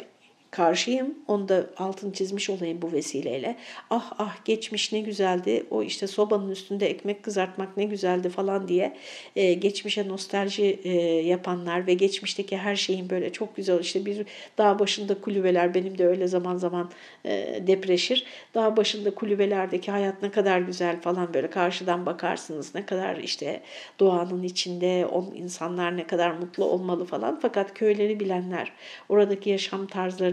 karşıyım. 0.51 1.15
Onu 1.29 1.49
da 1.49 1.67
altını 1.77 2.13
çizmiş 2.13 2.51
olayım 2.51 2.83
bu 2.83 2.93
vesileyle. 2.93 3.57
Ah 3.91 4.13
ah 4.19 4.45
geçmiş 4.45 4.93
ne 4.93 5.01
güzeldi. 5.01 5.67
O 5.71 5.83
işte 5.83 6.07
sobanın 6.07 6.51
üstünde 6.51 6.87
ekmek 6.87 7.23
kızartmak 7.23 7.77
ne 7.77 7.85
güzeldi 7.85 8.29
falan 8.29 8.69
diye 8.69 8.97
e, 9.37 9.55
geçmişe 9.55 10.09
nostalji 10.09 10.81
e, 10.85 10.91
yapanlar 11.27 11.87
ve 11.87 11.95
geçmişteki 11.95 12.57
her 12.57 12.77
şeyin 12.77 13.11
böyle 13.11 13.33
çok 13.33 13.57
güzel 13.57 13.81
işte 13.81 14.07
bir 14.07 14.27
dağ 14.59 14.79
başında 14.79 15.21
kulübeler 15.21 15.75
benim 15.75 15.99
de 15.99 16.07
öyle 16.07 16.27
zaman 16.27 16.57
zaman 16.57 16.91
e, 17.25 17.63
depreşir. 17.67 18.25
Dağ 18.55 18.77
başında 18.77 19.15
kulübelerdeki 19.15 19.91
hayat 19.91 20.23
ne 20.23 20.31
kadar 20.31 20.59
güzel 20.59 21.01
falan 21.01 21.35
böyle 21.35 21.51
karşıdan 21.51 22.07
bakarsınız. 22.07 22.75
Ne 22.75 22.87
kadar 22.87 23.17
işte 23.17 23.63
doğanın 24.01 24.43
içinde 24.43 25.07
o 25.13 25.33
insanlar 25.35 25.97
ne 25.97 26.07
kadar 26.07 26.31
mutlu 26.31 26.65
olmalı 26.65 27.05
falan. 27.05 27.39
Fakat 27.43 27.75
köyleri 27.75 28.21
bilenler, 28.21 28.73
oradaki 29.09 29.51
yaşam 29.51 29.87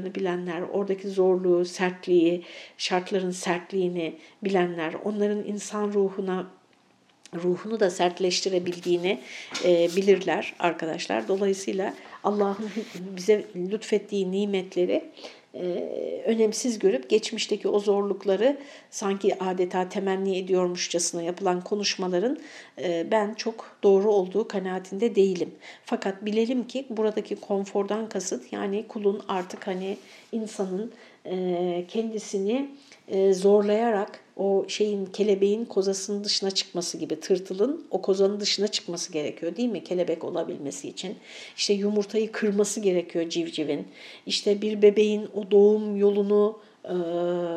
tarzlarını 0.03 0.15
bilenler, 0.15 0.61
oradaki 0.61 1.07
zorluğu, 1.09 1.65
sertliği, 1.65 2.43
şartların 2.77 3.31
sertliğini 3.31 4.15
bilenler, 4.43 4.93
onların 5.03 5.43
insan 5.45 5.93
ruhuna 5.93 6.47
ruhunu 7.43 7.79
da 7.79 7.89
sertleştirebildiğini 7.89 9.19
e, 9.65 9.89
bilirler 9.95 10.53
arkadaşlar. 10.59 11.27
Dolayısıyla 11.27 11.93
Allah'ın 12.23 12.69
bize 13.15 13.45
lütfettiği 13.55 14.31
nimetleri 14.31 15.03
önemsiz 16.25 16.79
görüp 16.79 17.09
geçmişteki 17.09 17.67
o 17.67 17.79
zorlukları 17.79 18.57
sanki 18.91 19.43
adeta 19.43 19.89
temenni 19.89 20.37
ediyormuşçasına 20.37 21.21
yapılan 21.21 21.61
konuşmaların 21.61 22.39
e, 22.81 23.07
ben 23.11 23.33
çok 23.33 23.77
doğru 23.83 24.11
olduğu 24.11 24.47
kanaatinde 24.47 25.15
değilim. 25.15 25.51
Fakat 25.85 26.25
bilelim 26.25 26.67
ki 26.67 26.85
buradaki 26.89 27.35
konfordan 27.35 28.09
kasıt 28.09 28.53
yani 28.53 28.87
kulun 28.87 29.21
artık 29.27 29.67
hani 29.67 29.97
insanın 30.33 30.91
e, 31.25 31.85
kendisini 31.87 32.69
e, 33.07 33.33
zorlayarak 33.33 34.19
o 34.37 34.65
şeyin 34.67 35.05
kelebeğin 35.05 35.65
kozasının 35.65 36.23
dışına 36.23 36.51
çıkması 36.51 36.97
gibi 36.97 37.19
tırtılın 37.19 37.85
o 37.91 38.01
kozanın 38.01 38.39
dışına 38.39 38.67
çıkması 38.67 39.11
gerekiyor 39.11 39.55
değil 39.55 39.69
mi 39.69 39.83
kelebek 39.83 40.23
olabilmesi 40.23 40.89
için. 40.89 41.15
İşte 41.57 41.73
yumurtayı 41.73 42.31
kırması 42.31 42.79
gerekiyor 42.79 43.29
civcivin. 43.29 43.87
İşte 44.25 44.61
bir 44.61 44.81
bebeğin 44.81 45.29
o 45.35 45.51
doğum 45.51 45.97
yolunu 45.97 46.59
e, 46.83 46.93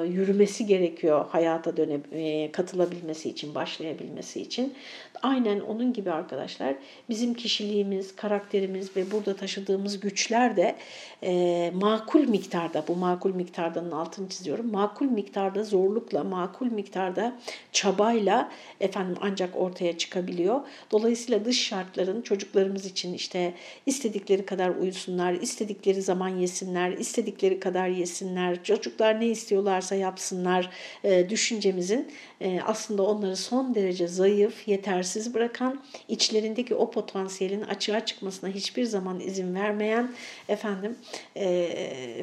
yürümesi 0.07 0.67
gerekiyor 0.67 1.27
hayata 1.29 1.77
döne 1.77 1.99
e, 2.13 2.53
katılabilmesi 2.53 3.29
için, 3.29 3.55
başlayabilmesi 3.55 4.41
için. 4.41 4.75
Aynen 5.23 5.61
onun 5.61 5.93
gibi 5.93 6.13
arkadaşlar 6.13 6.75
bizim 7.09 7.35
kişiliğimiz, 7.35 8.17
karakterimiz 8.17 8.97
ve 8.97 9.11
burada 9.11 9.37
taşıdığımız 9.37 10.01
güçler 10.01 10.57
de 10.57 10.77
e, 11.23 11.73
makul 11.75 12.29
miktarda, 12.29 12.85
bu 12.89 12.97
makul 12.97 13.35
miktardanın 13.35 13.91
altını 13.91 14.29
çiziyorum, 14.29 14.73
makul 14.73 15.07
miktarda 15.07 15.65
zorlukla, 15.65 16.25
makul 16.25 16.67
miktarda 16.67 17.39
çabayla 17.73 18.51
efendim 18.81 19.17
ancak 19.21 19.57
ortaya 19.57 19.99
çıkabiliyor. 19.99 20.61
Dolayısıyla 20.91 21.45
dış 21.45 21.67
şartların 21.69 22.23
çocuklarımız 22.23 22.87
için 22.87 23.15
işte 23.15 23.55
istedikleri 23.87 24.47
kadar 24.47 24.71
uyusunlar, 24.71 25.33
istedikleri 25.33 26.03
zaman 26.03 26.29
yesinler, 26.29 26.93
istedikleri 26.93 27.61
kadar 27.61 27.89
yesinler, 27.89 28.65
çocuklar 28.65 29.16
ne 29.21 29.27
istiyorlarsa 29.27 29.95
yapsınlar 29.95 30.71
e, 31.05 31.31
düşüncemizin 31.31 32.13
e, 32.41 32.61
aslında 32.67 33.03
onları 33.03 33.37
son 33.37 33.75
derece 33.75 34.09
zayıf, 34.09 34.69
yetersiz 34.69 35.35
bırakan, 35.35 35.83
içlerindeki 36.09 36.75
o 36.75 36.91
potansiyelin 36.91 37.63
açığa 37.63 38.05
çıkmasına 38.05 38.51
hiçbir 38.51 38.85
zaman 38.85 39.21
izin 39.21 39.55
vermeyen 39.55 40.13
efendim 40.49 40.97
e, 41.37 41.69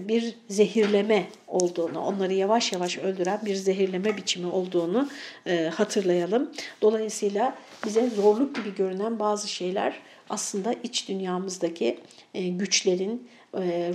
bir 0.02 0.36
zehirleme 0.50 1.28
olduğunu, 1.48 2.00
onları 2.00 2.34
yavaş 2.34 2.74
yavaş 2.74 2.98
öldüren 2.98 3.40
bir 3.46 3.56
zehirleme 3.56 4.18
biçimi 4.18 4.48
olduğunu 4.48 5.10
e, 5.46 5.66
hatırlayalım. 5.66 6.52
Dolayısıyla 6.82 7.56
bize 7.86 8.10
zorluk 8.10 8.56
gibi 8.56 8.76
görünen 8.76 9.20
bazı 9.20 9.48
şeyler 9.48 10.00
aslında 10.30 10.74
iç 10.84 11.10
dünyamızdaki 11.10 12.00
güçlerin, 12.34 13.28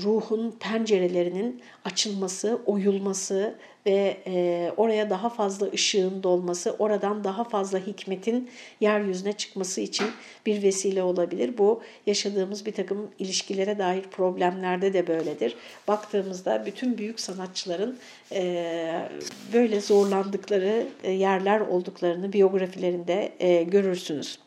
ruhun 0.05 0.51
pencerelerinin 0.61 1.63
açılması, 1.85 2.59
oyulması 2.67 3.55
ve 3.87 4.17
e, 4.27 4.73
oraya 4.77 5.11
daha 5.11 5.29
fazla 5.29 5.71
ışığın 5.75 6.23
dolması, 6.23 6.77
oradan 6.79 7.25
daha 7.25 7.45
fazla 7.45 7.79
hikmetin 7.79 8.51
yeryüzüne 8.81 9.33
çıkması 9.33 9.81
için 9.81 10.07
bir 10.47 10.63
vesile 10.63 11.03
olabilir. 11.03 11.59
Bu 11.59 11.83
yaşadığımız 12.07 12.67
bir 12.67 12.73
takım 12.73 13.11
ilişkilere 13.19 13.79
dair 13.79 14.03
problemlerde 14.03 14.93
de 14.93 15.07
böyledir. 15.07 15.57
Baktığımızda 15.89 16.67
bütün 16.67 16.99
büyük 16.99 17.21
sanatçıların 17.21 17.99
e, 18.33 19.09
böyle 19.53 19.81
zorlandıkları 19.81 20.87
e, 21.03 21.13
yerler 21.13 21.61
olduklarını 21.61 22.33
biyografilerinde 22.33 23.33
e, 23.41 23.63
görürsünüz. 23.63 24.39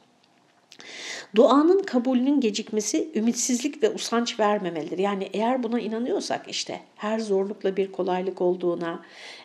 Duanın 1.36 1.84
kabulünün 1.84 2.42
gecikmesi 2.42 3.12
ümitsizlik 3.16 3.84
ve 3.84 3.90
usanç 3.90 4.40
vermemelidir. 4.40 4.98
Yani 4.98 5.30
eğer 5.34 5.64
buna 5.64 5.80
inanıyorsak 5.80 6.48
işte 6.48 6.80
her 6.96 7.20
zorlukla 7.20 7.78
bir 7.78 7.92
kolaylık 7.92 8.42
olduğuna, 8.42 9.02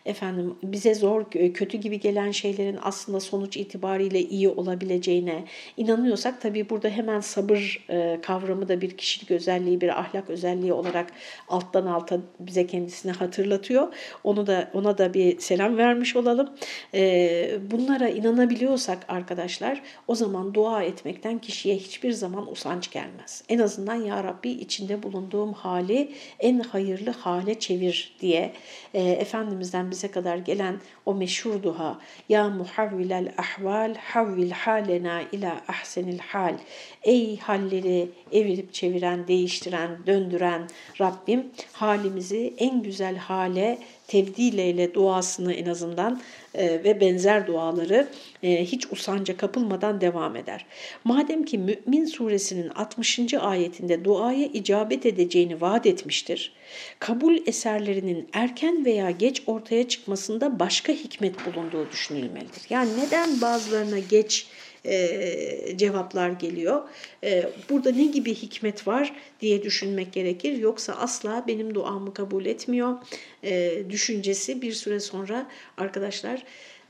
efendim 0.07 0.55
bize 0.62 0.95
zor, 0.95 1.25
kötü 1.31 1.79
gibi 1.79 2.01
gelen 2.01 2.31
şeylerin 2.31 2.79
aslında 2.83 3.21
sonuç 3.21 3.57
itibariyle 3.57 4.21
iyi 4.21 4.49
olabileceğine 4.49 5.45
inanıyorsak 5.77 6.40
tabii 6.40 6.71
burada 6.71 6.88
hemen 6.88 7.21
sabır 7.21 7.85
e, 7.90 8.21
kavramı 8.23 8.69
da 8.69 8.81
bir 8.81 8.97
kişilik 8.97 9.31
özelliği, 9.31 9.81
bir 9.81 10.01
ahlak 10.01 10.31
özelliği 10.31 10.73
olarak 10.73 11.12
alttan 11.49 11.87
alta 11.87 12.21
bize 12.40 12.66
kendisini 12.66 13.12
hatırlatıyor. 13.12 13.88
Onu 14.25 14.47
da 14.47 14.71
ona 14.75 14.99
da 14.99 15.14
bir 15.14 15.38
selam 15.38 15.77
vermiş 15.77 16.16
olalım. 16.16 16.51
E, 16.95 17.59
bunlara 17.71 18.09
inanabiliyorsak 18.09 18.99
arkadaşlar 19.09 19.83
o 20.09 20.14
zaman 20.14 20.55
dua 20.55 20.83
etmekten 20.83 21.38
kişiye 21.38 21.77
hiçbir 21.77 22.12
zaman 22.12 22.53
usanç 22.53 22.90
gelmez. 22.90 23.45
En 23.49 23.59
azından 23.59 23.95
ya 23.95 24.25
Rabbi 24.25 24.51
içinde 24.51 25.03
bulunduğum 25.03 25.53
hali 25.53 26.12
en 26.40 26.59
hayırlı 26.59 27.11
hale 27.11 27.59
çevir 27.59 28.16
diye 28.21 28.53
e, 28.95 29.03
Efendimiz'den 29.03 29.90
bize 29.90 29.95
kadar 30.02 30.37
gelen 30.37 30.80
o 31.06 31.14
meşhur 31.14 31.62
duha 31.62 31.98
Ya 32.28 32.48
muhavvilel 32.48 33.32
ahval 33.38 33.94
havvil 33.94 34.50
halena 34.50 35.22
ila 35.32 35.61
ahsenil 35.68 36.18
hal. 36.18 36.54
Ey 37.02 37.38
halleri 37.38 38.09
evirip 38.32 38.74
çeviren, 38.74 39.28
değiştiren, 39.28 39.90
döndüren 40.06 40.68
Rabbim 41.00 41.46
halimizi 41.72 42.54
en 42.59 42.82
güzel 42.82 43.16
hale 43.16 43.78
tevdileyle 44.07 44.95
duasını 44.95 45.53
en 45.53 45.66
azından 45.66 46.21
e, 46.55 46.85
ve 46.85 47.01
benzer 47.01 47.47
duaları 47.47 48.09
e, 48.42 48.64
hiç 48.64 48.87
usanca 48.92 49.37
kapılmadan 49.37 50.01
devam 50.01 50.37
eder. 50.37 50.66
Madem 51.05 51.45
ki 51.45 51.59
Mü'min 51.59 52.05
suresinin 52.05 52.69
60. 52.69 53.35
ayetinde 53.35 54.05
duaya 54.05 54.47
icabet 54.47 55.07
edeceğini 55.07 55.61
vaat 55.61 55.87
etmiştir, 55.87 56.53
kabul 56.99 57.38
eserlerinin 57.47 58.29
erken 58.33 58.85
veya 58.85 59.11
geç 59.11 59.42
ortaya 59.47 59.88
çıkmasında 59.88 60.59
başka 60.59 60.92
hikmet 60.92 61.35
bulunduğu 61.47 61.90
düşünülmelidir. 61.90 62.62
Yani 62.71 62.90
neden 62.99 63.40
bazılarına 63.40 63.99
geç 63.99 64.47
e, 64.87 65.77
cevaplar 65.77 66.31
geliyor. 66.31 66.83
E, 67.25 67.51
burada 67.70 67.90
ne 67.90 68.05
gibi 68.05 68.35
hikmet 68.35 68.87
var 68.87 69.16
diye 69.40 69.62
düşünmek 69.62 70.12
gerekir. 70.12 70.59
Yoksa 70.59 70.92
asla 70.92 71.44
benim 71.46 71.75
duamı 71.75 72.14
kabul 72.14 72.46
etmiyor 72.46 72.94
e, 73.42 73.83
düşüncesi 73.90 74.62
bir 74.62 74.72
süre 74.72 75.01
sonra 75.01 75.51
arkadaşlar 75.77 76.42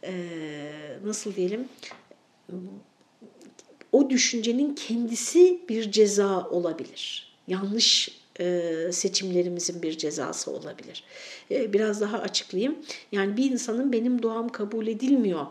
e, 0.05 0.13
nasıl 1.05 1.35
diyelim 1.35 1.69
o 3.93 4.11
düşüncenin 4.11 4.75
kendisi 4.75 5.61
bir 5.69 5.93
ceza 5.93 6.49
olabilir. 6.49 7.33
Yanlış 7.49 8.17
seçimlerimizin 8.91 9.83
bir 9.83 9.99
cezası 9.99 10.51
olabilir. 10.51 11.05
Biraz 11.51 12.01
daha 12.01 12.19
açıklayayım. 12.19 12.79
Yani 13.13 13.37
bir 13.37 13.51
insanın 13.51 13.93
benim 13.93 14.23
duam 14.23 14.49
kabul 14.49 14.87
edilmiyor 14.87 15.47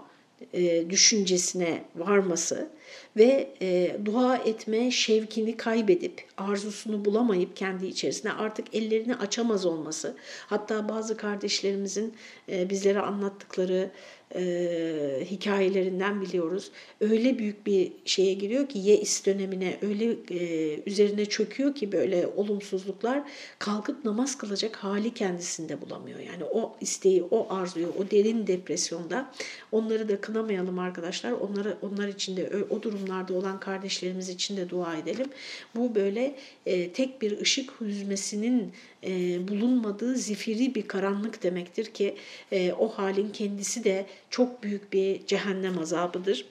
e, 0.53 0.89
düşüncesine 0.89 1.83
varması 1.95 2.69
ve 3.17 3.53
e, 3.61 3.97
dua 4.05 4.37
etme 4.37 4.91
şevkini 4.91 5.57
kaybedip 5.57 6.23
arzusunu 6.37 7.05
bulamayıp 7.05 7.55
kendi 7.55 7.85
içerisinde 7.85 8.33
artık 8.33 8.75
ellerini 8.75 9.15
açamaz 9.15 9.65
olması 9.65 10.15
hatta 10.47 10.89
bazı 10.89 11.17
kardeşlerimizin 11.17 12.13
e, 12.49 12.69
bizlere 12.69 12.99
anlattıkları 12.99 13.91
e, 14.35 15.25
hikayelerinden 15.31 16.21
biliyoruz. 16.21 16.71
Öyle 17.01 17.39
büyük 17.39 17.65
bir 17.65 17.91
şeye 18.05 18.33
giriyor 18.33 18.69
ki 18.69 18.79
yeis 18.79 19.25
dönemine 19.25 19.77
öyle 19.81 20.15
e, 20.31 20.79
üzerine 20.85 21.25
çöküyor 21.25 21.75
ki 21.75 21.91
böyle 21.91 22.27
olumsuzluklar 22.27 23.23
kalkıp 23.59 24.05
namaz 24.05 24.37
kılacak 24.37 24.75
hali 24.75 25.13
kendisinde 25.13 25.81
bulamıyor. 25.81 26.19
Yani 26.19 26.43
o 26.43 26.75
isteği, 26.81 27.23
o 27.23 27.47
arzuyu, 27.49 27.87
o 27.99 28.11
derin 28.11 28.47
depresyonda 28.47 29.31
onları 29.71 30.09
da 30.09 30.21
kınamayalım 30.21 30.79
arkadaşlar. 30.79 31.31
Onlara, 31.31 31.77
onlar 31.81 32.07
için 32.07 32.37
de 32.37 32.51
o 32.69 32.83
durumlarda 32.83 33.33
olan 33.33 33.59
kardeşlerimiz 33.59 34.29
için 34.29 34.57
de 34.57 34.69
dua 34.69 34.95
edelim. 34.95 35.27
Bu 35.75 35.95
böyle 35.95 36.35
e, 36.65 36.91
tek 36.91 37.21
bir 37.21 37.41
ışık 37.41 37.81
hüzmesinin 37.81 38.73
e, 39.05 39.47
bulunmadığı 39.47 40.15
zifiri 40.15 40.75
bir 40.75 40.87
karanlık 40.87 41.43
demektir 41.43 41.85
ki 41.85 42.15
e, 42.51 42.73
o 42.73 42.87
halin 42.87 43.29
kendisi 43.29 43.83
de 43.83 44.05
çok 44.35 44.63
büyük 44.63 44.93
bir 44.93 45.25
cehennem 45.27 45.79
azabıdır. 45.79 46.45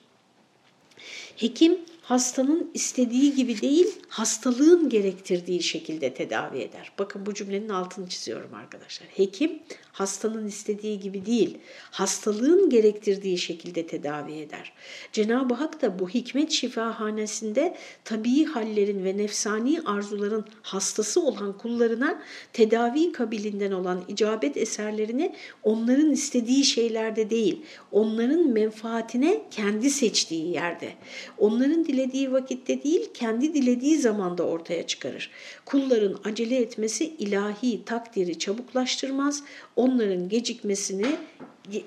Hekim 1.37 1.79
hastanın 2.05 2.71
istediği 2.73 3.35
gibi 3.35 3.61
değil, 3.61 3.87
hastalığın 4.07 4.89
gerektirdiği 4.89 5.63
şekilde 5.63 6.13
tedavi 6.13 6.59
eder. 6.59 6.91
Bakın 6.99 7.25
bu 7.25 7.33
cümlenin 7.33 7.69
altını 7.69 8.09
çiziyorum 8.09 8.53
arkadaşlar. 8.53 9.07
Hekim 9.07 9.59
hastanın 9.91 10.47
istediği 10.47 10.99
gibi 10.99 11.25
değil, 11.25 11.57
hastalığın 11.91 12.69
gerektirdiği 12.69 13.37
şekilde 13.37 13.87
tedavi 13.87 14.33
eder. 14.33 14.73
Cenab-ı 15.11 15.53
Hak 15.53 15.81
da 15.81 15.99
bu 15.99 16.09
hikmet 16.09 16.51
şifahanesinde 16.51 17.77
tabii 18.03 18.45
hallerin 18.45 19.03
ve 19.03 19.17
nefsani 19.17 19.81
arzuların 19.85 20.45
hastası 20.61 21.21
olan 21.21 21.57
kullarına 21.57 22.21
tedavi 22.53 23.11
kabilinden 23.11 23.71
olan 23.71 24.03
icabet 24.07 24.57
eserlerini 24.57 25.35
onların 25.63 26.11
istediği 26.11 26.63
şeylerde 26.63 27.29
değil, 27.29 27.61
onların 27.91 28.47
menfaatine 28.47 29.41
kendi 29.51 29.89
seçtiği 29.89 30.53
yerde, 30.53 30.93
onların 31.37 31.83
dilediği 31.95 32.31
vakitte 32.31 32.83
değil, 32.83 33.09
kendi 33.13 33.53
dilediği 33.53 33.97
zamanda 33.97 34.43
ortaya 34.43 34.87
çıkarır. 34.87 35.31
Kulların 35.65 36.19
acele 36.23 36.57
etmesi 36.57 37.05
ilahi 37.05 37.85
takdiri 37.85 38.39
çabuklaştırmaz, 38.39 39.43
onların 39.75 40.29
gecikmesini 40.29 41.15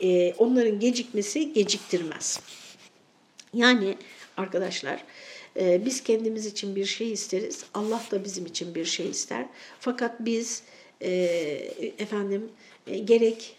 e, 0.00 0.32
onların 0.32 0.80
gecikmesi 0.80 1.52
geciktirmez. 1.52 2.40
Yani 3.54 3.96
arkadaşlar 4.36 5.04
e, 5.60 5.84
biz 5.84 6.02
kendimiz 6.02 6.46
için 6.46 6.76
bir 6.76 6.84
şey 6.84 7.12
isteriz. 7.12 7.64
Allah 7.74 8.02
da 8.10 8.24
bizim 8.24 8.46
için 8.46 8.74
bir 8.74 8.84
şey 8.84 9.10
ister. 9.10 9.46
Fakat 9.80 10.14
biz 10.20 10.62
e, 11.02 11.10
efendim 11.98 12.50
gerek 13.04 13.56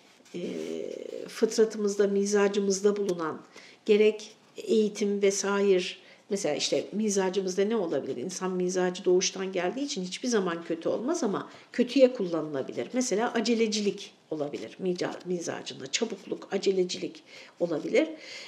fıtratımızda, 1.28 2.08
mizacımızda 2.08 2.98
bulunan, 2.98 3.42
gerek 3.86 4.32
eğitim 4.58 5.22
vesaire 5.22 5.84
Mesela 6.30 6.56
işte 6.56 6.86
mizacımızda 6.92 7.66
ne 7.66 7.76
olabilir? 7.76 8.18
İnsan 8.18 8.52
mizacı 8.52 9.06
doğuştan 9.06 9.52
geldiği 9.52 9.86
için 9.86 10.04
hiçbir 10.04 10.28
zaman 10.28 10.64
kötü 10.64 10.90
olmaz 10.90 11.24
ama 11.24 11.50
kötüye 11.74 12.14
kullanılabilir. 12.14 12.88
Mesela 12.94 13.34
acelecilik 13.34 14.12
olabilir 14.32 14.78
mizacında. 15.26 15.88
Çabukluk, 15.92 16.48
acelecilik 16.52 17.24
olabilir. 17.60 18.08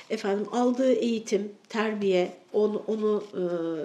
Efendim 0.10 0.46
aldığı 0.52 0.94
eğitim, 0.94 1.52
terbiye, 1.70 2.32
onu, 2.54 2.84
onu 2.88 3.24
e, 3.34 3.44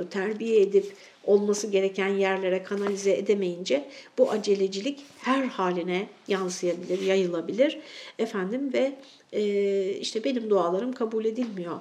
terbiye 0.09 0.63
edip 0.63 0.97
olması 1.25 1.67
gereken 1.67 2.09
yerlere 2.09 2.63
kanalize 2.63 3.17
edemeyince 3.17 3.89
bu 4.19 4.31
acelecilik 4.31 5.01
her 5.19 5.45
haline 5.45 6.09
yansıyabilir, 6.29 7.03
yayılabilir. 7.03 7.79
Efendim 8.19 8.73
ve 8.73 8.93
e, 9.33 9.91
işte 9.91 10.25
benim 10.25 10.51
dualarım 10.51 10.93
kabul 10.93 11.25
edilmiyor 11.25 11.81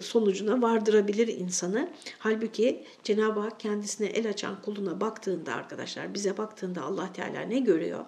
sonucuna 0.00 0.62
vardırabilir 0.62 1.28
insanı. 1.28 1.88
Halbuki 2.18 2.84
Cenab-ı 3.04 3.40
Hak 3.40 3.60
kendisine 3.60 4.06
el 4.06 4.28
açan 4.28 4.62
kuluna 4.62 5.00
baktığında 5.00 5.54
arkadaşlar, 5.54 6.14
bize 6.14 6.36
baktığında 6.36 6.82
Allah 6.82 7.12
Teala 7.12 7.40
ne 7.40 7.58
görüyor? 7.58 8.04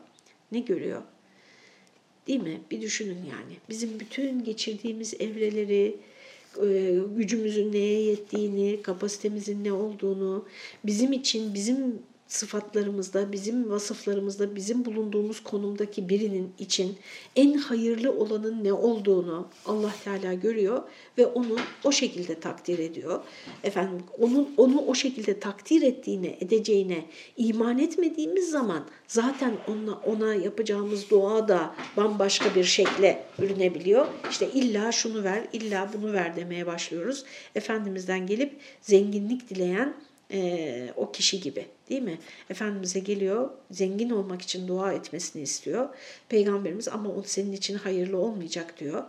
Ne 0.53 0.61
görüyor? 0.61 1.03
Değil 2.27 2.43
mi? 2.43 2.61
Bir 2.71 2.81
düşünün 2.81 3.19
yani. 3.31 3.57
Bizim 3.69 4.01
bütün 4.01 4.45
geçirdiğimiz 4.45 5.15
evreleri, 5.21 5.97
e, 6.63 6.99
gücümüzün 7.17 7.73
neye 7.73 8.03
yettiğini, 8.03 8.83
kapasitemizin 8.83 9.65
ne 9.65 9.73
olduğunu, 9.73 10.45
bizim 10.85 11.13
için, 11.13 11.55
bizim 11.55 12.03
sıfatlarımızda, 12.29 13.33
bizim 13.33 13.71
vasıflarımızda, 13.71 14.57
bizim 14.57 14.85
bulunduğumuz 14.85 15.43
konumdaki 15.43 16.09
birinin 16.09 16.53
için 16.59 16.97
en 17.37 17.55
hayırlı 17.55 18.13
olanın 18.13 18.65
ne 18.65 18.73
olduğunu 18.73 19.49
Allah 19.67 19.95
Teala 20.05 20.35
görüyor 20.35 20.83
ve 21.19 21.27
onu 21.27 21.57
o 21.85 21.93
şekilde 21.93 22.41
takdir 22.41 22.79
ediyor. 22.79 23.21
Efendim 23.65 24.03
onun 24.19 24.55
onu 24.57 24.81
o 24.87 24.95
şekilde 24.95 25.41
takdir 25.41 25.83
ettiğine, 25.83 26.37
edeceğine 26.41 27.05
iman 27.37 27.79
etmediğimiz 27.79 28.51
zaman 28.51 28.85
zaten 29.09 29.53
ona, 29.69 29.95
ona 29.95 30.35
yapacağımız 30.35 31.11
dua 31.11 31.49
da 31.49 31.75
bambaşka 31.97 32.55
bir 32.55 32.65
şekle 32.65 33.25
bürünebiliyor. 33.41 34.07
İşte 34.31 34.51
illa 34.51 34.93
şunu 34.93 35.25
ver, 35.25 35.43
illa 35.53 35.91
bunu 35.95 36.13
ver 36.13 36.37
demeye 36.37 36.67
başlıyoruz. 36.67 37.25
Efendimizden 37.55 38.27
gelip 38.27 38.53
zenginlik 38.81 39.51
dileyen 39.51 39.95
e, 40.31 40.93
o 40.97 41.13
kişi 41.13 41.41
gibi 41.41 41.67
değil 41.89 42.03
mi? 42.03 42.19
Efendimiz'e 42.51 43.01
geliyor, 43.01 43.51
zengin 43.71 44.11
olmak 44.11 44.43
için 44.43 44.69
dua 44.69 44.93
etmesini 44.93 45.43
istiyor. 45.43 45.89
Peygamberimiz 46.29 46.89
ama 46.89 47.09
o 47.11 47.23
senin 47.23 47.53
için 47.53 47.75
hayırlı 47.75 48.19
olmayacak 48.19 48.81
diyor. 48.81 49.05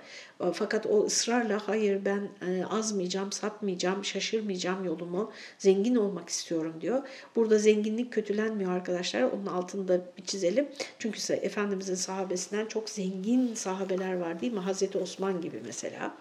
Fakat 0.53 0.85
o 0.85 1.05
ısrarla 1.05 1.67
hayır 1.67 2.05
ben 2.05 2.29
e, 2.47 2.65
azmayacağım, 2.65 3.31
satmayacağım, 3.31 4.05
şaşırmayacağım 4.05 4.85
yolumu, 4.85 5.31
zengin 5.57 5.95
olmak 5.95 6.29
istiyorum 6.29 6.73
diyor. 6.81 7.01
Burada 7.35 7.57
zenginlik 7.57 8.13
kötülenmiyor 8.13 8.71
arkadaşlar. 8.71 9.23
Onun 9.23 9.45
altında 9.45 10.01
bir 10.17 10.23
çizelim. 10.23 10.67
Çünkü 10.99 11.33
Efendimiz'in 11.33 11.95
sahabesinden 11.95 12.65
çok 12.65 12.89
zengin 12.89 13.53
sahabeler 13.53 14.13
var 14.13 14.41
değil 14.41 14.53
mi? 14.53 14.59
Hazreti 14.59 14.97
Osman 14.97 15.41
gibi 15.41 15.61
mesela. 15.65 16.17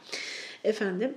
Efendim 0.64 1.14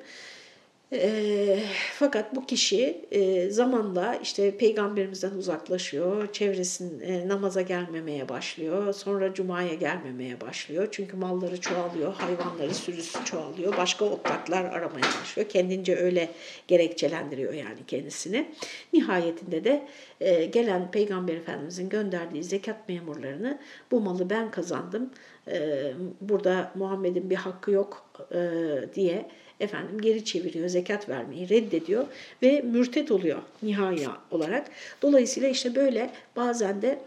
e, 0.94 1.60
fakat 1.94 2.36
bu 2.36 2.46
kişi 2.46 3.06
e, 3.12 3.50
zamanla 3.50 4.16
işte 4.16 4.58
peygamberimizden 4.58 5.32
uzaklaşıyor, 5.32 6.34
çevresin 6.34 7.00
e, 7.00 7.28
namaza 7.28 7.62
gelmemeye 7.62 8.30
başlıyor, 8.30 8.94
sonra 8.94 9.34
cumaya 9.34 9.74
gelmemeye 9.74 10.42
başlıyor. 10.42 10.88
Çünkü 10.92 11.18
malları 11.18 11.62
çoğalıyor, 11.62 12.14
hayvanları 12.14 12.74
sürüsü 12.74 13.26
çoğalıyor, 13.26 13.78
başka 13.78 14.06
otlaklar 14.06 14.66
aramaya 14.66 15.06
başlıyor. 15.22 15.50
Kendince 15.50 15.96
öyle 15.96 16.30
gerekçelendiriyor 16.68 17.54
yani 17.54 17.80
kendisini. 17.88 18.52
Nihayetinde 18.94 19.64
de 19.64 19.88
e, 20.22 20.46
gelen 20.46 20.92
peygamber 20.92 21.36
efendimizin 21.36 21.90
gönderdiği 21.90 22.44
zekat 22.44 22.90
memurlarını 22.90 23.60
bu 23.92 24.00
malı 24.00 24.30
ben 24.30 24.52
kazandım, 24.52 25.10
e, 25.48 25.92
burada 26.22 26.72
Muhammed'in 26.76 27.30
bir 27.30 27.36
hakkı 27.36 27.72
yok 27.72 28.22
e, 28.32 28.40
diye 28.96 29.26
efendim 29.60 30.02
geri 30.02 30.26
çeviriyor, 30.26 30.68
zekat 30.68 31.10
vermeyi 31.10 31.50
reddediyor 31.50 32.06
ve 32.42 32.62
mürtet 32.62 33.12
oluyor 33.12 33.42
nihaya 33.64 34.18
olarak. 34.32 34.68
Dolayısıyla 35.02 35.50
işte 35.50 35.76
böyle 35.76 36.10
bazen 36.36 36.82
de 36.82 37.00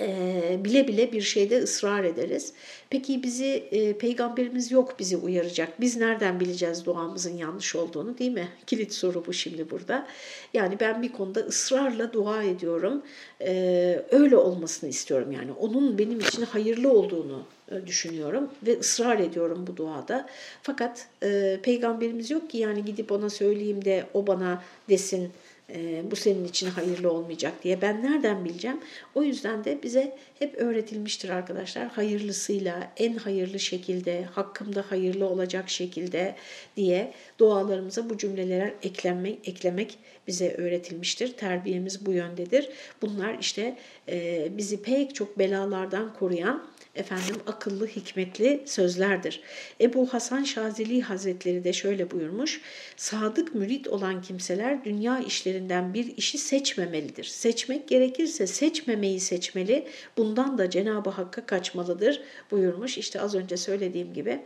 e, 0.00 0.60
bile 0.64 0.88
bile 0.88 1.12
bir 1.12 1.20
şeyde 1.20 1.58
ısrar 1.58 2.04
ederiz. 2.04 2.52
Peki 2.90 3.22
bizi 3.22 3.46
e, 3.46 3.98
peygamberimiz 3.98 4.70
yok 4.70 4.98
bizi 4.98 5.16
uyaracak. 5.16 5.80
Biz 5.80 5.96
nereden 5.96 6.40
bileceğiz 6.40 6.84
duamızın 6.84 7.36
yanlış 7.36 7.76
olduğunu 7.76 8.18
değil 8.18 8.32
mi? 8.32 8.48
Kilit 8.66 8.92
soru 8.92 9.26
bu 9.26 9.32
şimdi 9.32 9.70
burada. 9.70 10.06
Yani 10.54 10.76
ben 10.80 11.02
bir 11.02 11.12
konuda 11.12 11.40
ısrarla 11.40 12.12
dua 12.12 12.42
ediyorum. 12.42 13.02
E, 13.40 14.02
öyle 14.10 14.36
olmasını 14.36 14.90
istiyorum 14.90 15.32
yani. 15.32 15.52
Onun 15.52 15.98
benim 15.98 16.20
için 16.20 16.42
hayırlı 16.42 16.92
olduğunu 16.92 17.42
düşünüyorum 17.86 18.50
ve 18.66 18.78
ısrar 18.78 19.18
ediyorum 19.18 19.66
bu 19.66 19.76
duada. 19.76 20.26
Fakat 20.62 21.08
e, 21.22 21.60
peygamberimiz 21.62 22.30
yok 22.30 22.50
ki 22.50 22.58
yani 22.58 22.84
gidip 22.84 23.12
ona 23.12 23.30
söyleyeyim 23.30 23.84
de 23.84 24.06
o 24.14 24.26
bana 24.26 24.62
desin 24.88 25.32
e, 25.74 26.10
bu 26.10 26.16
senin 26.16 26.44
için 26.44 26.70
hayırlı 26.70 27.10
olmayacak 27.10 27.52
diye 27.64 27.82
ben 27.82 28.02
nereden 28.02 28.44
bileceğim? 28.44 28.80
O 29.14 29.22
yüzden 29.22 29.64
de 29.64 29.82
bize 29.82 30.16
hep 30.38 30.54
öğretilmiştir 30.54 31.28
arkadaşlar. 31.28 31.88
Hayırlısıyla, 31.88 32.92
en 32.96 33.14
hayırlı 33.14 33.58
şekilde, 33.58 34.24
hakkımda 34.24 34.84
hayırlı 34.88 35.26
olacak 35.26 35.70
şekilde 35.70 36.34
diye 36.76 37.12
dualarımıza 37.38 38.10
bu 38.10 38.18
cümleler 38.18 38.72
eklenmek, 38.82 39.48
eklemek 39.48 39.98
bize 40.26 40.54
öğretilmiştir. 40.54 41.32
Terbiyemiz 41.32 42.06
bu 42.06 42.12
yöndedir. 42.12 42.68
Bunlar 43.02 43.38
işte 43.40 43.76
e, 44.08 44.48
bizi 44.56 44.82
pek 44.82 45.14
çok 45.14 45.38
belalardan 45.38 46.14
koruyan 46.14 46.75
efendim 46.96 47.36
akıllı, 47.46 47.86
hikmetli 47.86 48.62
sözlerdir. 48.66 49.40
Ebu 49.80 50.06
Hasan 50.06 50.44
Şazeli 50.44 51.02
Hazretleri 51.02 51.64
de 51.64 51.72
şöyle 51.72 52.10
buyurmuş. 52.10 52.60
Sadık 52.96 53.54
mürit 53.54 53.88
olan 53.88 54.22
kimseler 54.22 54.84
dünya 54.84 55.18
işlerinden 55.18 55.94
bir 55.94 56.16
işi 56.16 56.38
seçmemelidir. 56.38 57.24
Seçmek 57.24 57.88
gerekirse 57.88 58.46
seçmemeyi 58.46 59.20
seçmeli. 59.20 59.86
Bundan 60.16 60.58
da 60.58 60.70
Cenab-ı 60.70 61.10
Hakk'a 61.10 61.46
kaçmalıdır 61.46 62.20
buyurmuş. 62.50 62.98
İşte 62.98 63.20
az 63.20 63.34
önce 63.34 63.56
söylediğim 63.56 64.14
gibi 64.14 64.40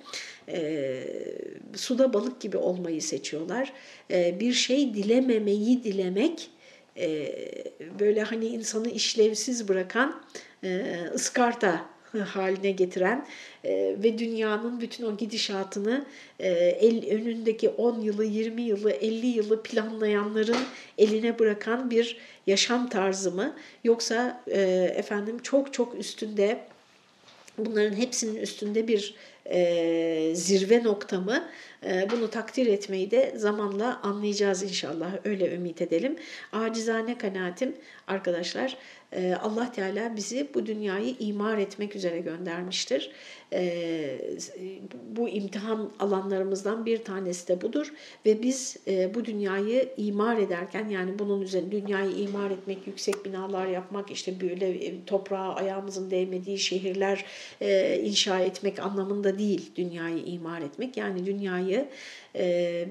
e, 0.49 1.03
suda 1.75 2.13
balık 2.13 2.41
gibi 2.41 2.57
olmayı 2.57 3.03
seçiyorlar. 3.03 3.73
E, 4.11 4.41
bir 4.41 4.53
şey 4.53 4.95
dilememeyi 4.95 5.85
dilemek 5.85 6.51
e, 6.97 7.35
böyle 8.01 8.23
hani 8.23 8.47
insanı 8.47 8.91
işlevsiz 8.91 9.69
bırakan 9.69 10.23
e, 10.65 10.97
ıskarta 11.15 11.87
haline 12.19 12.71
getiren 12.71 13.27
e, 13.65 13.97
ve 14.03 14.19
dünyanın 14.19 14.81
bütün 14.81 15.05
o 15.05 15.17
gidişatını 15.17 16.05
e, 16.39 16.49
el, 16.53 17.11
önündeki 17.11 17.69
10 17.69 18.01
yılı, 18.01 18.25
20 18.25 18.63
yılı, 18.63 18.91
50 18.91 19.27
yılı 19.27 19.63
planlayanların 19.63 20.61
eline 20.99 21.39
bırakan 21.39 21.91
bir 21.91 22.17
yaşam 22.47 22.89
tarzı 22.89 23.31
mı? 23.31 23.57
Yoksa 23.85 24.43
e, 24.47 24.61
efendim 24.97 25.39
çok 25.43 25.73
çok 25.73 25.95
üstünde 25.95 26.61
bunların 27.59 27.97
hepsinin 27.97 28.37
üstünde 28.37 28.89
bir 28.89 29.15
e, 29.47 30.33
zirve 30.35 30.85
noktamı 30.85 31.49
e, 31.87 32.11
bunu 32.11 32.31
takdir 32.31 32.67
etmeyi 32.67 33.11
de 33.11 33.33
zamanla 33.37 34.01
anlayacağız 34.03 34.63
inşallah 34.63 35.13
öyle 35.25 35.55
ümit 35.55 35.83
edelim. 35.83 36.17
Acizane 36.53 37.19
kanaatim 37.19 37.77
arkadaşlar 38.07 38.77
Allah 39.43 39.73
Teala 39.73 40.17
bizi 40.17 40.49
bu 40.55 40.67
dünyayı 40.67 41.15
imar 41.19 41.59
etmek 41.59 41.97
üzere 41.97 42.21
göndermiştir. 42.21 43.11
E, 43.53 44.19
bu 45.17 45.29
imtihan 45.29 45.91
alanlarımızdan 45.99 46.87
bir 46.87 47.05
tanesi 47.05 47.49
de 47.49 47.61
budur 47.61 47.93
ve 48.27 48.43
biz 48.43 48.77
e, 48.87 49.15
bu 49.15 49.25
dünyayı 49.25 49.89
imar 49.97 50.37
ederken 50.39 50.89
yani 50.89 51.19
bunun 51.19 51.43
üzerine 51.43 51.73
dünyayı 51.73 52.11
imar 52.11 52.51
etmek, 52.51 52.87
yüksek 52.87 53.25
binalar 53.25 53.67
yapmak, 53.67 54.11
işte 54.11 54.41
böyle 54.41 54.93
toprağa 55.07 55.55
ayağımızın 55.55 56.11
değmediği 56.11 56.59
şehirler 56.59 57.25
inşa 58.05 58.41
etmek 58.41 58.79
anlamında 58.79 59.39
değil 59.39 59.71
dünyayı 59.77 60.25
imar 60.25 60.61
etmek. 60.61 60.97
Yani 60.97 61.27
dünyayı 61.27 61.89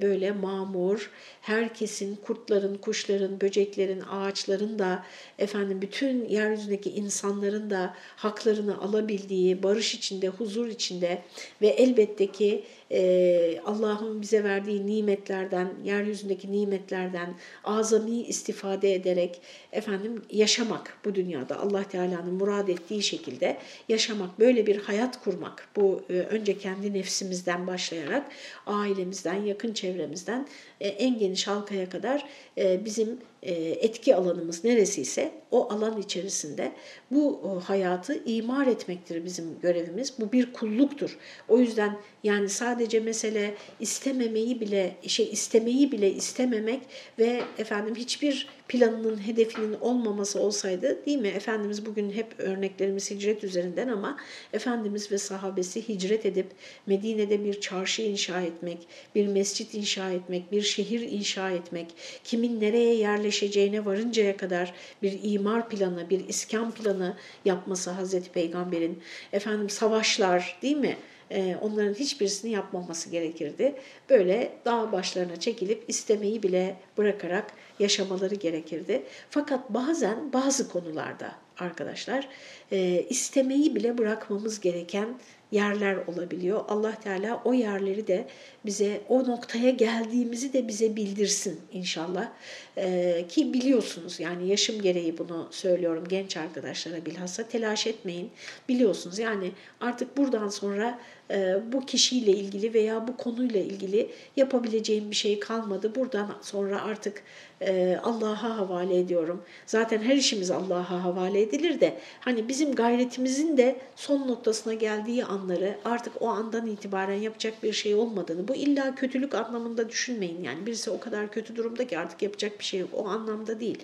böyle 0.02 0.32
mamur, 0.32 1.12
herkesin, 1.42 2.16
kurtların, 2.16 2.76
kuşların, 2.78 3.42
böceklerin, 3.42 4.02
ağaçların 4.02 4.80
da 4.80 5.06
efendim 5.40 5.82
bütün 5.82 6.09
yeryüzündeki 6.30 6.90
insanların 6.90 7.70
da 7.70 7.96
haklarını 8.16 8.82
alabildiği, 8.82 9.64
barış 9.64 9.96
içinde, 9.96 10.28
huzur 10.28 10.68
içinde 10.68 11.24
ve 11.62 11.68
elbette 11.68 12.32
ki 12.32 12.64
e, 12.92 13.62
Allah'ın 13.66 14.22
bize 14.22 14.44
verdiği 14.44 14.86
nimetlerden, 14.86 15.70
yeryüzündeki 15.84 16.52
nimetlerden 16.52 17.34
azami 17.64 18.22
istifade 18.22 18.94
ederek 18.94 19.42
efendim 19.72 20.22
yaşamak 20.32 20.98
bu 21.06 21.16
dünyada 21.16 21.60
Allah 21.60 21.84
Teala'nın 21.84 22.34
murad 22.34 22.68
ettiği 22.68 23.04
şekilde 23.04 23.58
yaşamak, 23.90 24.40
böyle 24.40 24.68
bir 24.68 24.78
hayat 24.82 25.24
kurmak. 25.24 25.68
Bu 25.76 26.02
e, 26.10 26.14
önce 26.14 26.58
kendi 26.58 26.94
nefsimizden 26.94 27.68
başlayarak 27.68 28.32
ailemizden, 28.66 29.36
yakın 29.36 29.74
çevremizden 29.74 30.48
e, 30.82 30.88
en 30.88 31.20
geniş 31.20 31.48
halkaya 31.48 31.90
kadar 31.90 32.26
e, 32.58 32.86
bizim 32.86 33.18
e, 33.44 33.54
etki 33.54 34.16
alanımız 34.16 34.64
neresiyse 34.64 35.32
o 35.52 35.74
alan 35.74 36.02
içerisinde 36.02 36.72
bu 37.12 37.42
hayatı 37.64 38.24
imar 38.26 38.68
etmektir 38.68 39.26
bizim 39.26 39.60
görevimiz. 39.62 40.14
Bu 40.20 40.32
bir 40.32 40.54
kulluktur. 40.54 41.18
O 41.48 41.60
yüzden 41.60 41.98
yani 42.24 42.50
sadece 42.50 42.79
mesele 43.00 43.56
istememeyi 43.80 44.62
bile 44.62 44.96
şey 45.08 45.30
istemeyi 45.32 45.92
bile 45.92 46.12
istememek 46.12 46.82
ve 47.20 47.42
efendim 47.58 47.96
hiçbir 47.96 48.48
planının, 48.70 49.28
hedefinin 49.28 49.74
olmaması 49.82 50.40
olsaydı 50.40 51.06
değil 51.06 51.18
mi? 51.18 51.28
Efendimiz 51.28 51.86
bugün 51.86 52.12
hep 52.12 52.40
örneklerimiz 52.40 53.12
hicret 53.12 53.44
üzerinden 53.44 53.88
ama 53.88 54.18
Efendimiz 54.54 55.12
ve 55.12 55.18
sahabesi 55.18 55.90
hicret 55.90 56.26
edip 56.26 56.48
Medine'de 56.88 57.44
bir 57.44 57.62
çarşı 57.62 58.02
inşa 58.02 58.42
etmek, 58.42 58.78
bir 59.16 59.28
mescit 59.28 59.74
inşa 59.74 60.12
etmek, 60.12 60.52
bir 60.52 60.62
şehir 60.62 61.02
inşa 61.02 61.52
etmek, 61.52 61.88
kimin 62.24 62.62
nereye 62.62 62.96
yerleşeceğine 62.96 63.86
varıncaya 63.86 64.38
kadar 64.38 64.74
bir 65.04 65.20
imar 65.24 65.70
planı, 65.70 66.10
bir 66.10 66.28
iskan 66.28 66.72
planı 66.72 67.18
yapması 67.46 67.92
Hazreti 67.92 68.30
Peygamber'in. 68.32 69.00
Efendim 69.34 69.70
savaşlar 69.70 70.60
değil 70.62 70.78
mi? 70.78 70.98
Ee, 71.32 71.56
onların 71.62 71.94
hiçbirisini 71.94 72.52
yapmaması 72.52 73.10
gerekirdi. 73.10 73.76
Böyle 74.10 74.52
dağ 74.66 74.92
başlarına 74.92 75.40
çekilip 75.40 75.84
istemeyi 75.88 76.44
bile 76.44 76.76
bırakarak 76.98 77.54
yaşamaları 77.80 78.36
gerekirdi. 78.36 79.04
Fakat 79.30 79.70
bazen 79.70 80.34
bazı 80.34 80.70
konularda 80.70 81.32
arkadaşlar 81.60 82.28
e, 82.72 83.06
istemeyi 83.10 83.76
bile 83.76 83.98
bırakmamız 83.98 84.60
gereken 84.60 85.08
yerler 85.52 85.98
olabiliyor. 86.08 86.66
Allah 86.68 86.96
Teala 86.96 87.42
o 87.46 87.54
yerleri 87.54 88.08
de 88.08 88.28
bize 88.66 89.02
o 89.10 89.28
noktaya 89.28 89.70
geldiğimizi 89.70 90.54
de 90.54 90.68
bize 90.68 90.96
bildirsin 90.96 91.60
inşallah. 91.74 92.30
Ee, 92.78 93.26
ki 93.30 93.54
biliyorsunuz 93.54 94.20
yani 94.20 94.48
yaşım 94.48 94.82
gereği 94.82 95.18
bunu 95.18 95.48
söylüyorum 95.52 96.04
genç 96.10 96.38
arkadaşlara 96.38 97.06
bilhassa 97.06 97.44
telaş 97.44 97.88
etmeyin. 97.88 98.30
Biliyorsunuz 98.70 99.20
yani 99.20 99.52
artık 99.82 100.18
buradan 100.18 100.50
sonra 100.50 101.00
e, 101.32 101.58
bu 101.72 101.86
kişiyle 101.86 102.32
ilgili 102.32 102.74
veya 102.74 103.08
bu 103.08 103.18
konuyla 103.18 103.60
ilgili 103.60 104.10
yapabileceğim 104.38 105.12
bir 105.12 105.16
şey 105.16 105.40
kalmadı. 105.40 105.96
Buradan 105.96 106.36
sonra 106.42 106.82
artık 106.82 107.24
e, 107.62 108.00
Allah'a 108.04 108.58
havale 108.58 109.00
ediyorum. 109.00 109.44
Zaten 109.66 110.02
her 110.02 110.16
işimiz 110.16 110.52
Allah'a 110.52 111.04
havale 111.04 111.42
edilir 111.42 111.82
de 111.82 111.98
hani 112.20 112.48
bizim 112.48 112.76
gayretimizin 112.76 113.58
de 113.58 113.76
son 113.96 114.28
noktasına 114.28 114.74
geldiği 114.74 115.26
anları 115.26 115.78
artık 115.86 116.22
o 116.22 116.28
andan 116.28 116.68
itibaren 116.68 117.18
yapacak 117.18 117.64
bir 117.64 117.74
şey 117.74 117.96
olmadığını 117.96 118.48
bu 118.50 118.56
illa 118.56 118.96
kötülük 118.96 119.36
anlamında 119.36 119.90
düşünmeyin. 119.90 120.44
Yani 120.44 120.66
birisi 120.66 120.90
o 120.90 121.00
kadar 121.00 121.32
kötü 121.32 121.56
durumda 121.56 121.88
ki 121.88 121.98
artık 121.98 122.22
yapacak 122.22 122.60
bir 122.60 122.64
şey 122.64 122.80
yok. 122.80 122.90
O 122.94 123.08
anlamda 123.08 123.60
değil. 123.60 123.78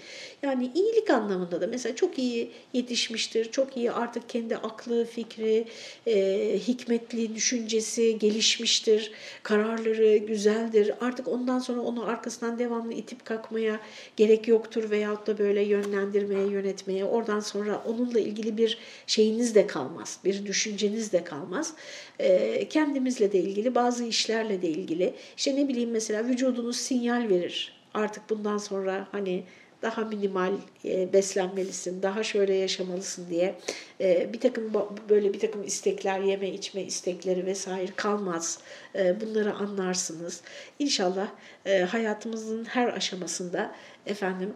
Yani 0.43 0.71
iyilik 0.75 1.09
anlamında 1.09 1.61
da 1.61 1.67
mesela 1.67 1.95
çok 1.95 2.19
iyi 2.19 2.51
yetişmiştir. 2.73 3.51
Çok 3.51 3.77
iyi 3.77 3.91
artık 3.91 4.29
kendi 4.29 4.57
aklı, 4.57 5.05
fikri, 5.05 5.67
e, 6.07 6.59
hikmetli 6.67 7.35
düşüncesi 7.35 8.19
gelişmiştir. 8.19 9.11
Kararları 9.43 10.17
güzeldir. 10.17 10.91
Artık 11.01 11.27
ondan 11.27 11.59
sonra 11.59 11.81
onu 11.81 12.05
arkasından 12.05 12.59
devamlı 12.59 12.93
itip 12.93 13.25
kalkmaya 13.25 13.79
gerek 14.15 14.47
yoktur 14.47 14.89
veyahut 14.89 15.27
da 15.27 15.37
böyle 15.37 15.61
yönlendirmeye, 15.61 16.47
yönetmeye. 16.47 17.05
Oradan 17.05 17.39
sonra 17.39 17.83
onunla 17.85 18.19
ilgili 18.19 18.57
bir 18.57 18.77
şeyiniz 19.07 19.55
de 19.55 19.67
kalmaz. 19.67 20.19
Bir 20.25 20.45
düşünceniz 20.45 21.11
de 21.11 21.23
kalmaz. 21.23 21.73
E, 22.19 22.67
kendimizle 22.69 23.31
de 23.31 23.39
ilgili 23.39 23.75
bazı 23.75 24.03
işlerle 24.03 24.61
de 24.61 24.69
ilgili. 24.69 25.13
İşte 25.37 25.55
ne 25.55 25.67
bileyim 25.67 25.91
mesela 25.91 26.27
vücudunuz 26.27 26.77
sinyal 26.77 27.29
verir. 27.29 27.75
Artık 27.93 28.29
bundan 28.29 28.57
sonra 28.57 29.07
hani 29.11 29.43
daha 29.81 30.01
minimal 30.01 30.53
e, 30.85 31.13
beslenmelisin, 31.13 32.03
daha 32.03 32.23
şöyle 32.23 32.53
yaşamalısın 32.53 33.29
diye 33.29 33.55
e, 34.01 34.33
bir 34.33 34.39
takım 34.39 34.71
böyle 35.09 35.33
bir 35.33 35.39
takım 35.39 35.63
istekler, 35.63 36.19
yeme 36.19 36.49
içme 36.49 36.81
istekleri 36.81 37.45
vesaire 37.45 37.91
kalmaz. 37.95 38.59
E, 38.95 39.21
bunları 39.21 39.53
anlarsınız. 39.53 40.41
İnşallah 40.79 41.27
e, 41.65 41.79
hayatımızın 41.79 42.65
her 42.65 42.87
aşamasında 42.87 43.75
efendim 44.05 44.53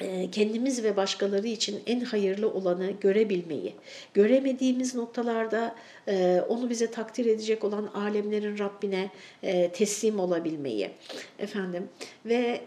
e, 0.00 0.30
kendimiz 0.30 0.84
ve 0.84 0.96
başkaları 0.96 1.46
için 1.46 1.82
en 1.86 2.00
hayırlı 2.00 2.50
olanı 2.50 2.90
görebilmeyi, 2.90 3.74
göremediğimiz 4.14 4.94
noktalarda 4.94 5.74
e, 6.08 6.44
onu 6.48 6.70
bize 6.70 6.90
takdir 6.90 7.26
edecek 7.26 7.64
olan 7.64 7.86
alemlerin 7.94 8.58
Rabbine 8.58 9.10
e, 9.42 9.70
teslim 9.70 10.20
olabilmeyi, 10.20 10.90
efendim 11.38 11.88
ve 12.26 12.60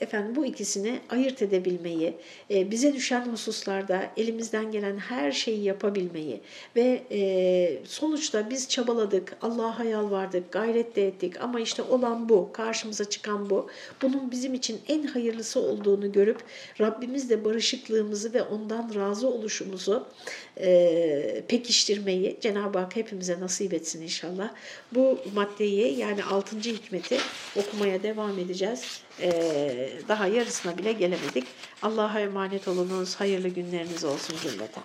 efendim 0.00 0.36
bu 0.36 0.46
ikisini 0.46 0.98
ayırt 1.10 1.42
edebilmeyi, 1.42 2.14
bize 2.50 2.94
düşen 2.94 3.26
hususlarda 3.26 4.10
elimizden 4.16 4.72
gelen 4.72 4.96
her 4.96 5.32
şeyi 5.32 5.62
yapabilmeyi 5.62 6.40
ve 6.76 7.02
sonuçta 7.84 8.50
biz 8.50 8.68
çabaladık, 8.68 9.36
Allah'a 9.42 9.84
yalvardık, 9.84 10.52
gayret 10.52 10.96
de 10.96 11.06
ettik 11.06 11.40
ama 11.40 11.60
işte 11.60 11.82
olan 11.82 12.28
bu, 12.28 12.52
karşımıza 12.52 13.04
çıkan 13.04 13.50
bu, 13.50 13.68
bunun 14.02 14.30
bizim 14.30 14.54
için 14.54 14.80
en 14.88 15.02
hayırlısı 15.02 15.60
olduğunu 15.60 16.12
görüp 16.12 16.38
Rabbimizle 16.80 17.44
barışıklığımızı 17.44 18.34
ve 18.34 18.42
ondan 18.42 18.94
razı 18.94 19.28
oluşumuzu 19.28 20.06
e, 20.60 21.42
pekiştirmeyi 21.48 22.13
Cenab-ı 22.40 22.78
Hak 22.78 22.96
hepimize 22.96 23.40
nasip 23.40 23.74
etsin 23.74 24.02
inşallah. 24.02 24.50
Bu 24.92 25.18
maddeyi 25.34 25.98
yani 25.98 26.24
6. 26.24 26.56
hikmeti 26.56 27.18
okumaya 27.56 28.02
devam 28.02 28.38
edeceğiz. 28.38 29.00
E, 29.20 29.30
daha 30.08 30.26
yarısına 30.26 30.78
bile 30.78 30.92
gelemedik. 30.92 31.44
Allah'a 31.82 32.20
emanet 32.20 32.68
olunuz. 32.68 33.14
Hayırlı 33.14 33.48
günleriniz 33.48 34.04
olsun 34.04 34.36
cümleten. 34.42 34.84